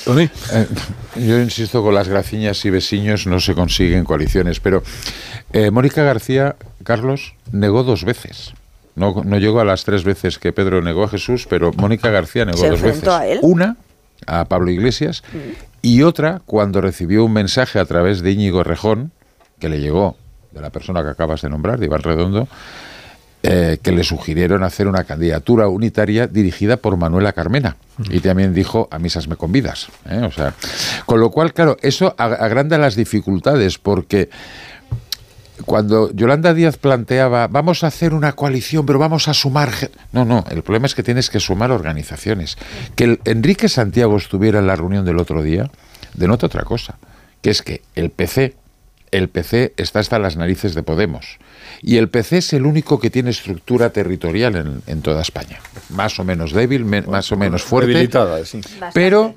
[0.06, 0.28] Eh,
[1.16, 4.82] yo insisto, con las graciñas y vecinos no se consiguen coaliciones, pero
[5.52, 8.52] eh, Mónica García, Carlos, negó dos veces.
[8.96, 12.44] No, no llegó a las tres veces que Pedro negó a Jesús, pero Mónica García
[12.44, 12.96] negó ¿Se dos veces.
[12.96, 13.38] enfrentó a él?
[13.42, 13.76] Una
[14.26, 15.22] a Pablo Iglesias
[15.82, 19.12] y otra cuando recibió un mensaje a través de Íñigo Rejón,
[19.58, 20.16] que le llegó
[20.52, 22.48] de la persona que acabas de nombrar, de Iván Redondo,
[23.42, 27.76] eh, que le sugirieron hacer una candidatura unitaria dirigida por Manuela Carmena.
[28.10, 29.88] Y también dijo, a misas me convidas.
[30.08, 30.22] ¿eh?
[30.24, 30.54] O sea,
[31.06, 34.30] con lo cual, claro, eso ag- agranda las dificultades porque
[35.66, 39.70] cuando Yolanda Díaz planteaba, vamos a hacer una coalición, pero vamos a sumar...
[39.70, 39.90] ge-".
[40.12, 42.56] No, no, el problema es que tienes que sumar organizaciones.
[42.96, 45.70] Que el Enrique Santiago estuviera en la reunión del otro día
[46.14, 46.96] denota otra cosa,
[47.42, 48.54] que es que el PC,
[49.16, 51.38] el PC está hasta las narices de Podemos.
[51.82, 55.60] Y el PC es el único que tiene estructura territorial en, en toda España.
[55.90, 57.92] Más o menos débil, me- más o menos fuerte.
[57.92, 58.60] Debilitada, sí.
[58.92, 59.34] Pero,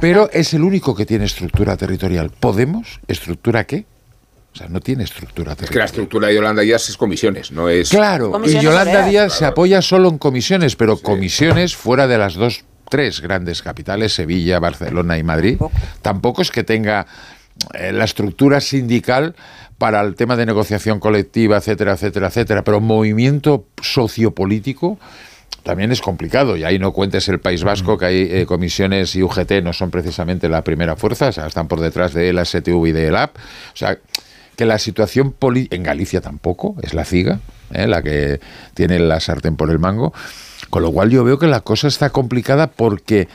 [0.00, 2.30] pero es el único que tiene estructura territorial.
[2.30, 3.00] ¿Podemos?
[3.08, 3.84] ¿Estructura qué?
[4.52, 5.86] O sea, no tiene estructura Es que la territorial.
[5.86, 7.90] estructura de Yolanda Díaz es comisiones, no es...
[7.90, 12.64] Claro, y Yolanda Díaz se apoya solo en comisiones, pero comisiones fuera de las dos,
[12.88, 15.58] tres grandes capitales, Sevilla, Barcelona y Madrid.
[16.02, 17.04] Tampoco es que tenga
[17.72, 19.34] la estructura sindical
[19.78, 22.64] para el tema de negociación colectiva, etcétera, etcétera, etcétera.
[22.64, 24.98] Pero movimiento sociopolítico
[25.64, 26.56] también es complicado.
[26.56, 29.90] Y ahí no cuentes el País Vasco, que hay eh, comisiones y UGT no son
[29.90, 33.36] precisamente la primera fuerza, o sea, están por detrás de la STV y de ELAP.
[33.36, 33.98] O sea,
[34.56, 37.40] que la situación política en Galicia tampoco, es la CIGA,
[37.72, 37.88] ¿eh?
[37.88, 38.40] la que
[38.74, 40.12] tiene la sartén por el mango.
[40.70, 43.28] Con lo cual yo veo que la cosa está complicada porque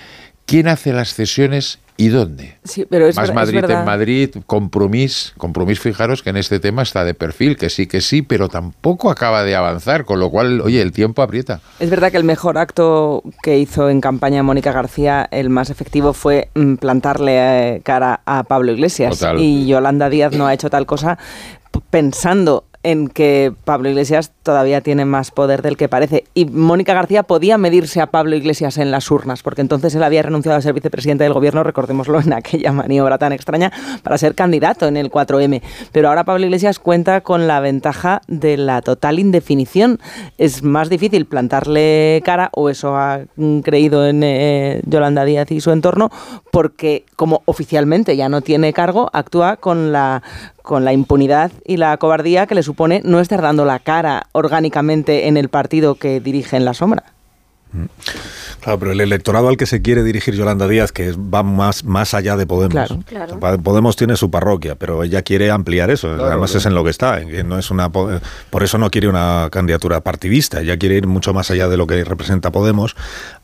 [0.46, 2.56] ¿quién hace las cesiones y dónde?
[2.64, 3.82] Sí, pero es Más es Madrid verdad.
[3.82, 8.00] en Madrid, compromís, compromís, fijaros que en este tema está de perfil, que sí, que
[8.00, 11.60] sí, pero tampoco acaba de avanzar, con lo cual, oye, el tiempo aprieta.
[11.78, 16.14] Es verdad que el mejor acto que hizo en campaña Mónica García, el más efectivo,
[16.14, 19.20] fue mm, plantarle eh, cara a Pablo Iglesias.
[19.20, 19.38] Total.
[19.38, 21.18] Y Yolanda Díaz no ha hecho tal cosa
[21.90, 26.24] pensando en que Pablo Iglesias todavía tiene más poder del que parece.
[26.34, 30.22] Y Mónica García podía medirse a Pablo Iglesias en las urnas, porque entonces él había
[30.22, 33.72] renunciado a ser vicepresidente del gobierno, recordémoslo, en aquella maniobra tan extraña,
[34.02, 35.62] para ser candidato en el 4M.
[35.92, 40.00] Pero ahora Pablo Iglesias cuenta con la ventaja de la total indefinición.
[40.38, 43.22] Es más difícil plantarle cara, o eso ha
[43.64, 46.10] creído en eh, Yolanda Díaz y su entorno,
[46.52, 50.24] porque como oficialmente ya no tiene cargo, actúa con la
[50.62, 55.28] con la impunidad y la cobardía que le supone no estar dando la cara orgánicamente
[55.28, 57.04] en el partido que dirige en la sombra.
[58.62, 62.14] Claro, pero el electorado al que se quiere dirigir Yolanda Díaz, que va más, más
[62.14, 62.74] allá de Podemos.
[62.74, 63.00] Claro.
[63.06, 63.60] Claro.
[63.62, 66.08] Podemos tiene su parroquia, pero ella quiere ampliar eso.
[66.08, 66.60] Claro, Además claro.
[66.60, 67.20] es en lo que está.
[67.46, 68.10] no es una po-
[68.50, 70.62] por eso no quiere una candidatura partidista.
[70.62, 72.96] Ella quiere ir mucho más allá de lo que representa Podemos.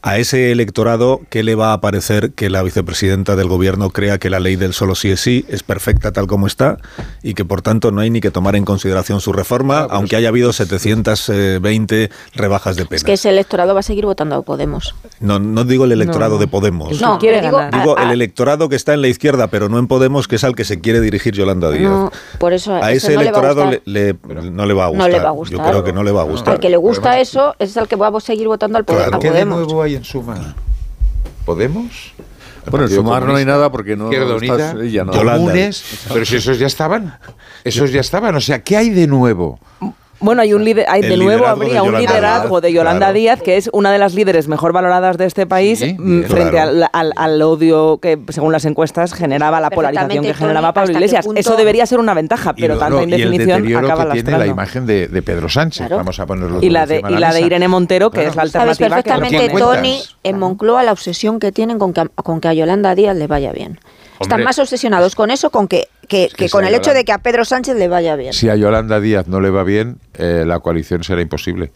[0.01, 4.29] A ese electorado, ¿qué le va a parecer que la vicepresidenta del gobierno crea que
[4.29, 6.77] la ley del solo sí es sí es perfecta tal como está
[7.23, 10.29] y que por tanto no hay ni que tomar en consideración su reforma, aunque haya
[10.29, 12.97] habido 720 rebajas de pena?
[12.97, 14.93] Es que ese electorado va a seguir votando a Podemos.
[15.19, 16.39] No, no digo el electorado No.
[16.39, 16.91] de Podemos.
[16.91, 17.79] El No, quiere digo, ganar.
[17.81, 20.35] Digo, a- el a- electorado que está en la izquierda, pero no en Podemos, que
[20.37, 21.89] es al que se quiere dirigir Yolanda Díaz.
[21.91, 23.81] No, por eso a ese no le va a electorado gustar.
[23.85, 25.11] le, le- no le va a No gustar.
[25.11, 25.69] le va a Yo gustar.
[25.69, 26.53] creo que no le va a gustar.
[26.55, 29.07] Al que le gusta eso es el que va a seguir votando al Podemos.
[29.07, 29.19] Claro.
[29.19, 29.57] ¿Qué de Podemos.
[29.67, 30.55] nuevo hay en Suma?
[31.45, 32.13] ¿Podemos?
[32.65, 35.13] El Bueno, en sumar no hay nada porque no Izquierda estás- Unida, ella no.
[35.13, 35.37] Yolanda.
[35.37, 37.17] Comunes, pero si esos ya estaban.
[37.63, 38.33] Esos ya estaban.
[38.35, 39.59] O sea, ¿qué hay de nuevo?
[40.25, 43.13] Bueno, hay un líder, hay, de nuevo de habría un liderazgo de Yolanda claro.
[43.13, 46.29] Díaz, que es una de las líderes mejor valoradas de este país Sí, mm, bien.
[46.29, 46.71] frente Claro.
[46.71, 50.93] al, al- al odio que, según las encuestas, generaba la polarización que generaba Pablo ¿hasta
[50.93, 51.25] qué Iglesias.
[51.25, 54.11] punto- Eso debería ser una ventaja, pero lo- tanta no, y el indefinición acaba que
[54.13, 54.37] tiene lastrando.
[54.39, 55.87] la imagen de, de Pedro Sánchez.
[55.87, 55.97] Claro.
[55.97, 57.41] Vamos a ponerlo Y la de, y la de.
[57.41, 58.29] Irene Montero, que Claro.
[58.31, 58.87] es la Sabes alternativa.
[59.03, 62.47] que perfectamente, ¿Por quién Tony, en Moncloa la obsesión que tienen con que, con que
[62.47, 63.79] a Yolanda Díaz le vaya bien.
[64.19, 67.19] Están más obsesionados con eso con que, que, que con el hecho de que a
[67.19, 68.33] Pedro Sánchez le vaya bien.
[68.33, 71.71] Si a Yolanda Díaz no le va bien, eh, la coalición será imposible.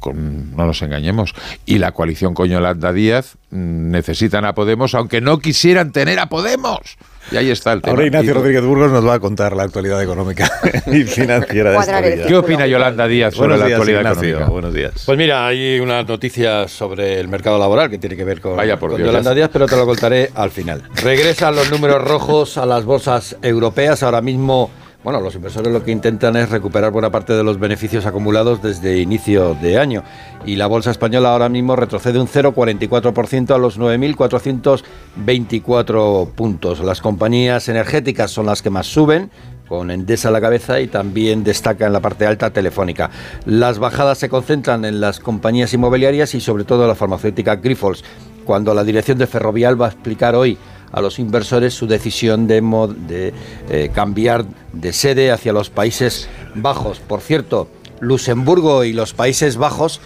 [0.00, 1.34] Con- no nos engañemos.
[1.66, 6.26] Y la coalición con Yolanda Díaz mm, necesitan a Podemos, aunque no quisieran tener a
[6.26, 6.96] Podemos.
[7.32, 7.92] Y ahí está el tema.
[7.92, 10.50] Ahora Ignacio Rodríguez Burgos nos va a contar la actualidad económica
[10.86, 12.26] y financiera de el día.
[12.26, 14.28] ¿Qué opina Yolanda Díaz sobre Buenos la días, actualidad Ignacio.
[14.28, 14.52] económica?
[14.52, 15.02] Buenos días.
[15.06, 18.78] Pues mira, hay una noticia sobre el mercado laboral que tiene que ver con, Vaya
[18.78, 19.32] por con Dios, Yolanda.
[19.34, 20.82] Díaz, pero te lo contaré al final.
[21.02, 24.02] Regresan los números rojos a las bolsas europeas.
[24.02, 24.70] Ahora mismo,
[25.04, 29.00] bueno, los inversores lo que intentan es recuperar buena parte de los beneficios acumulados desde
[29.00, 30.02] inicio de año.
[30.46, 36.80] Y la bolsa española ahora mismo retrocede un 0,44% a los 9.424 puntos.
[36.80, 39.30] Las compañías energéticas son las que más suben
[39.68, 43.10] con Endesa a la cabeza y también destaca en la parte alta Telefónica.
[43.44, 48.04] Las bajadas se concentran en las compañías inmobiliarias y sobre todo la farmacéutica Grifols,
[48.44, 50.56] cuando la dirección de Ferrovial va a explicar hoy
[50.94, 53.34] a los inversores su decisión de,
[53.68, 57.00] eh, cambiar de sede hacia los Países Bajos.
[57.00, 57.68] Por cierto,
[58.00, 60.00] Luxemburgo y los Países Bajos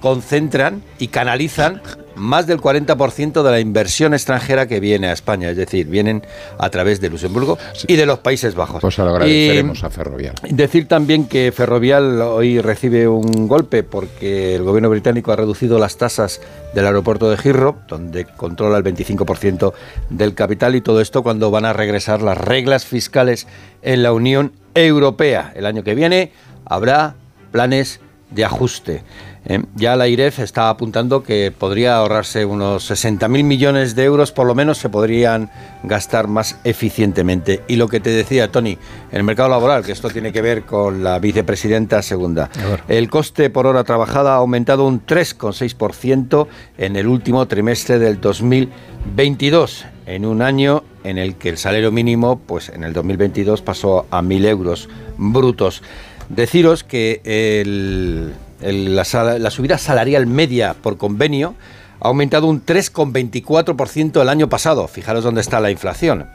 [0.00, 1.80] concentran y canalizan
[2.16, 6.22] más del 40% de la inversión extranjera que viene a España, es decir, vienen
[6.58, 8.80] a través de Luxemburgo y de los Países Bajos.
[8.80, 10.34] Pues se lo agradeceremos a Ferrovial.
[10.48, 15.96] Decir también que Ferrovial hoy recibe un golpe porque el gobierno británico ha reducido las
[15.96, 16.40] tasas
[16.74, 19.72] del aeropuerto de Heathrow, donde controla el 25%
[20.10, 23.46] del capital y todo esto cuando van a regresar las reglas fiscales
[23.82, 25.52] en la Unión Europea.
[25.54, 26.32] El año que viene
[26.64, 27.14] habrá
[27.52, 28.00] planes
[28.30, 29.02] de ajuste.
[29.46, 34.46] Eh, ya la IREF está apuntando que podría ahorrarse unos 60.000 millones de euros, por
[34.46, 35.50] lo menos se podrían
[35.82, 37.62] gastar más eficientemente.
[37.68, 38.78] Y lo que te decía, Tony,
[39.12, 42.48] en el mercado laboral, que esto tiene que ver con la vicepresidenta segunda,
[42.88, 46.46] el coste por hora trabajada ha aumentado un 3,6%
[46.78, 52.38] en el último trimestre del 2022, en un año en el que el salario mínimo,
[52.38, 54.88] pues en el 2022 pasó a 1.000 euros
[55.18, 55.82] brutos.
[56.30, 58.32] Deciros que el
[58.64, 61.54] la, subida salarial media por convenio
[62.00, 64.88] ha aumentado un 3,24% el año pasado.
[64.88, 66.26] Fijaros dónde está la inflación.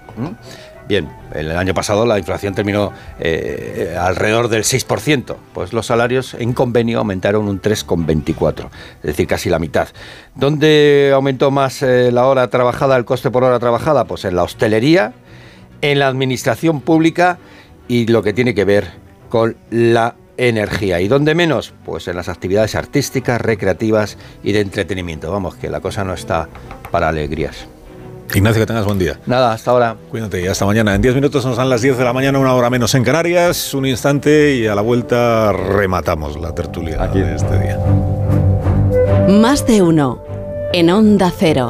[0.88, 6.54] Bien, el año pasado la inflación terminó eh, alrededor del 6%, pues los salarios en
[6.54, 9.90] convenio aumentaron un 3,24%, es decir, casi la mitad.
[10.34, 14.06] ¿Dónde aumentó más eh, la hora trabajada, el coste por hora trabajada?
[14.06, 15.14] Pues en la hostelería,
[15.82, 17.38] en la administración pública
[17.88, 18.88] y lo que tiene que ver
[19.30, 21.02] con la energía.
[21.02, 21.74] ¿Y dónde menos?
[21.86, 25.32] Pues en las actividades artísticas, recreativas y de entretenimiento.
[25.32, 26.48] Vamos, que la cosa no está
[26.92, 27.68] para alegrías.
[28.34, 29.20] Ignacio, que tengas buen día.
[29.26, 29.96] Nada, hasta ahora.
[30.10, 30.96] Cuídate y hasta mañana.
[30.96, 33.74] En 10 minutos nos dan las 10 de la mañana, una hora menos en Canarias,
[33.74, 37.20] un instante y a la vuelta rematamos la tertulia Aquí.
[37.20, 37.80] de este día.
[39.28, 40.24] Más de uno
[40.74, 41.70] en Onda Cero.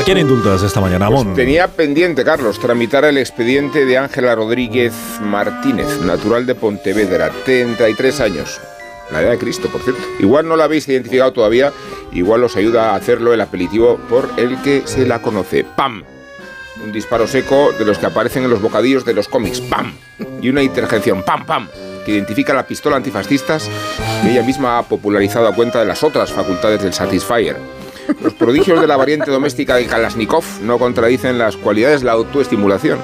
[0.00, 4.94] ¿A quién indultas esta mañana, pues tenía pendiente, Carlos, tramitar el expediente de Ángela Rodríguez
[5.20, 8.58] Martínez, natural de Pontevedra, 33 años.
[9.12, 10.00] La edad de Cristo, por cierto.
[10.18, 11.70] Igual no la habéis identificado todavía,
[12.12, 15.64] igual os ayuda a hacerlo el apelativo por el que se la conoce.
[15.64, 16.02] ¡Pam!
[16.82, 19.60] Un disparo seco de los que aparecen en los bocadillos de los cómics.
[19.60, 19.92] ¡Pam!
[20.40, 21.22] Y una interjección.
[21.24, 21.68] ¡Pam, pam!
[22.06, 23.68] que identifica la pistola antifascistas
[24.22, 27.56] que ella misma ha popularizado a cuenta de las otras facultades del Satisfyer.
[28.22, 32.98] Los prodigios de la variante doméstica de Kalashnikov no contradicen las cualidades de la autoestimulación.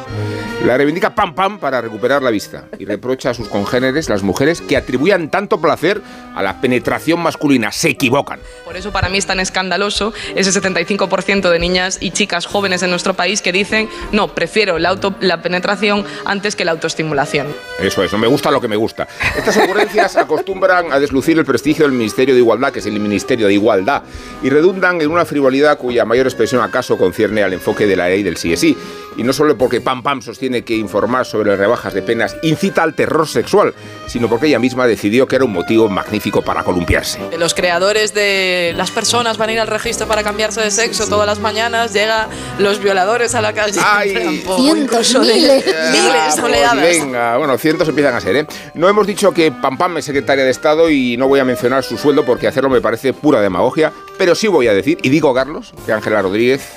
[0.64, 4.60] La reivindica pam pam para recuperar la vista y reprocha a sus congéneres, las mujeres,
[4.60, 6.02] que atribuyan tanto placer
[6.34, 7.70] a la penetración masculina.
[7.70, 8.40] Se equivocan.
[8.64, 12.90] Por eso para mí es tan escandaloso ese 75% de niñas y chicas jóvenes en
[12.90, 17.46] nuestro país que dicen, no, prefiero la, auto, la penetración antes que la autoestimulación.
[17.78, 19.06] Eso, eso, me gusta lo que me gusta.
[19.36, 23.46] Estas ocurrencias acostumbran a deslucir el prestigio del Ministerio de Igualdad, que es el Ministerio
[23.46, 24.02] de Igualdad,
[24.42, 24.48] y
[24.94, 28.52] en una frivolidad cuya mayor expresión acaso concierne al enfoque de la ley del sí
[28.52, 28.76] es sí.
[29.16, 32.82] Y no solo porque Pam Pam sostiene que informar sobre las rebajas de penas incita
[32.82, 33.72] al terror sexual,
[34.06, 37.18] sino porque ella misma decidió que era un motivo magnífico para columpiarse.
[37.38, 41.26] Los creadores de las personas van a ir al registro para cambiarse de sexo todas
[41.26, 43.80] las mañanas, llegan los violadores a la calle.
[43.82, 44.42] ¡Ay!
[44.56, 46.82] Cientos, miles, miles, oleadas.
[46.82, 48.46] Venga, bueno, cientos empiezan a ser, ¿eh?
[48.74, 51.82] No hemos dicho que Pam Pam es secretaria de Estado y no voy a mencionar
[51.82, 55.34] su sueldo porque hacerlo me parece pura demagogia, pero sí voy a decir, y digo
[55.34, 56.72] Carlos, que Ángela Rodríguez,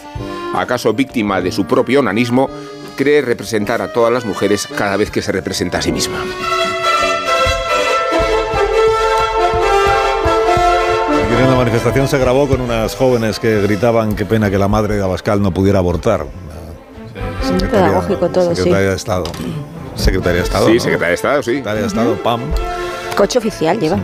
[0.54, 2.50] acaso víctima de su propio onanismo,
[2.96, 6.20] cree representar a todas las mujeres cada vez que se representa a sí misma.
[11.48, 15.04] la manifestación se grabó con unas jóvenes que gritaban qué pena que la madre de
[15.04, 16.26] Abascal no pudiera abortar.
[17.72, 19.24] Pedagógico todo, Secretaria de Estado.
[19.96, 20.68] Secretaria de Estado.
[20.68, 21.52] Sí, Secretaria de Estado, sí.
[21.52, 22.42] Secretaria de Estado, PAM.
[23.16, 24.00] Coche oficial lleva.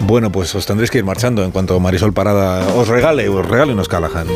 [0.00, 3.72] Bueno, pues os tendréis que ir marchando en cuanto Marisol Parada os regale, os regale
[3.72, 4.26] unos Callahan.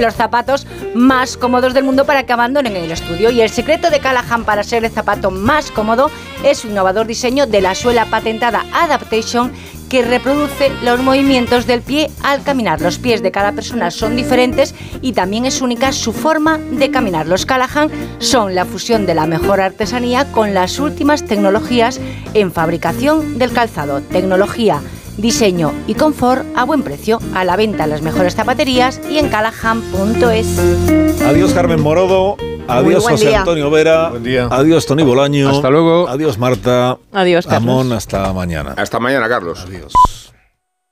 [0.00, 3.30] Los zapatos más cómodos del mundo para que abandonen el estudio.
[3.30, 6.10] Y el secreto de Callahan para ser el zapato más cómodo
[6.44, 9.52] es su innovador diseño de la suela patentada Adaptation
[9.92, 12.80] que reproduce los movimientos del pie al caminar.
[12.80, 17.26] Los pies de cada persona son diferentes y también es única su forma de caminar.
[17.26, 22.00] Los Callahan son la fusión de la mejor artesanía con las últimas tecnologías
[22.32, 24.00] en fabricación del calzado.
[24.00, 24.80] Tecnología
[25.18, 29.28] diseño y confort a buen precio, a la venta en las mejores zapaterías y en
[29.28, 31.20] callahan.es.
[31.20, 34.12] Adiós Carmen Morodo, adiós José Antonio Vera,
[34.50, 37.62] adiós Tony Bolaño, hasta luego, adiós Marta, adiós Carlos.
[37.62, 38.74] Amón, hasta mañana.
[38.76, 39.64] Hasta mañana Carlos.
[39.66, 39.92] Adiós.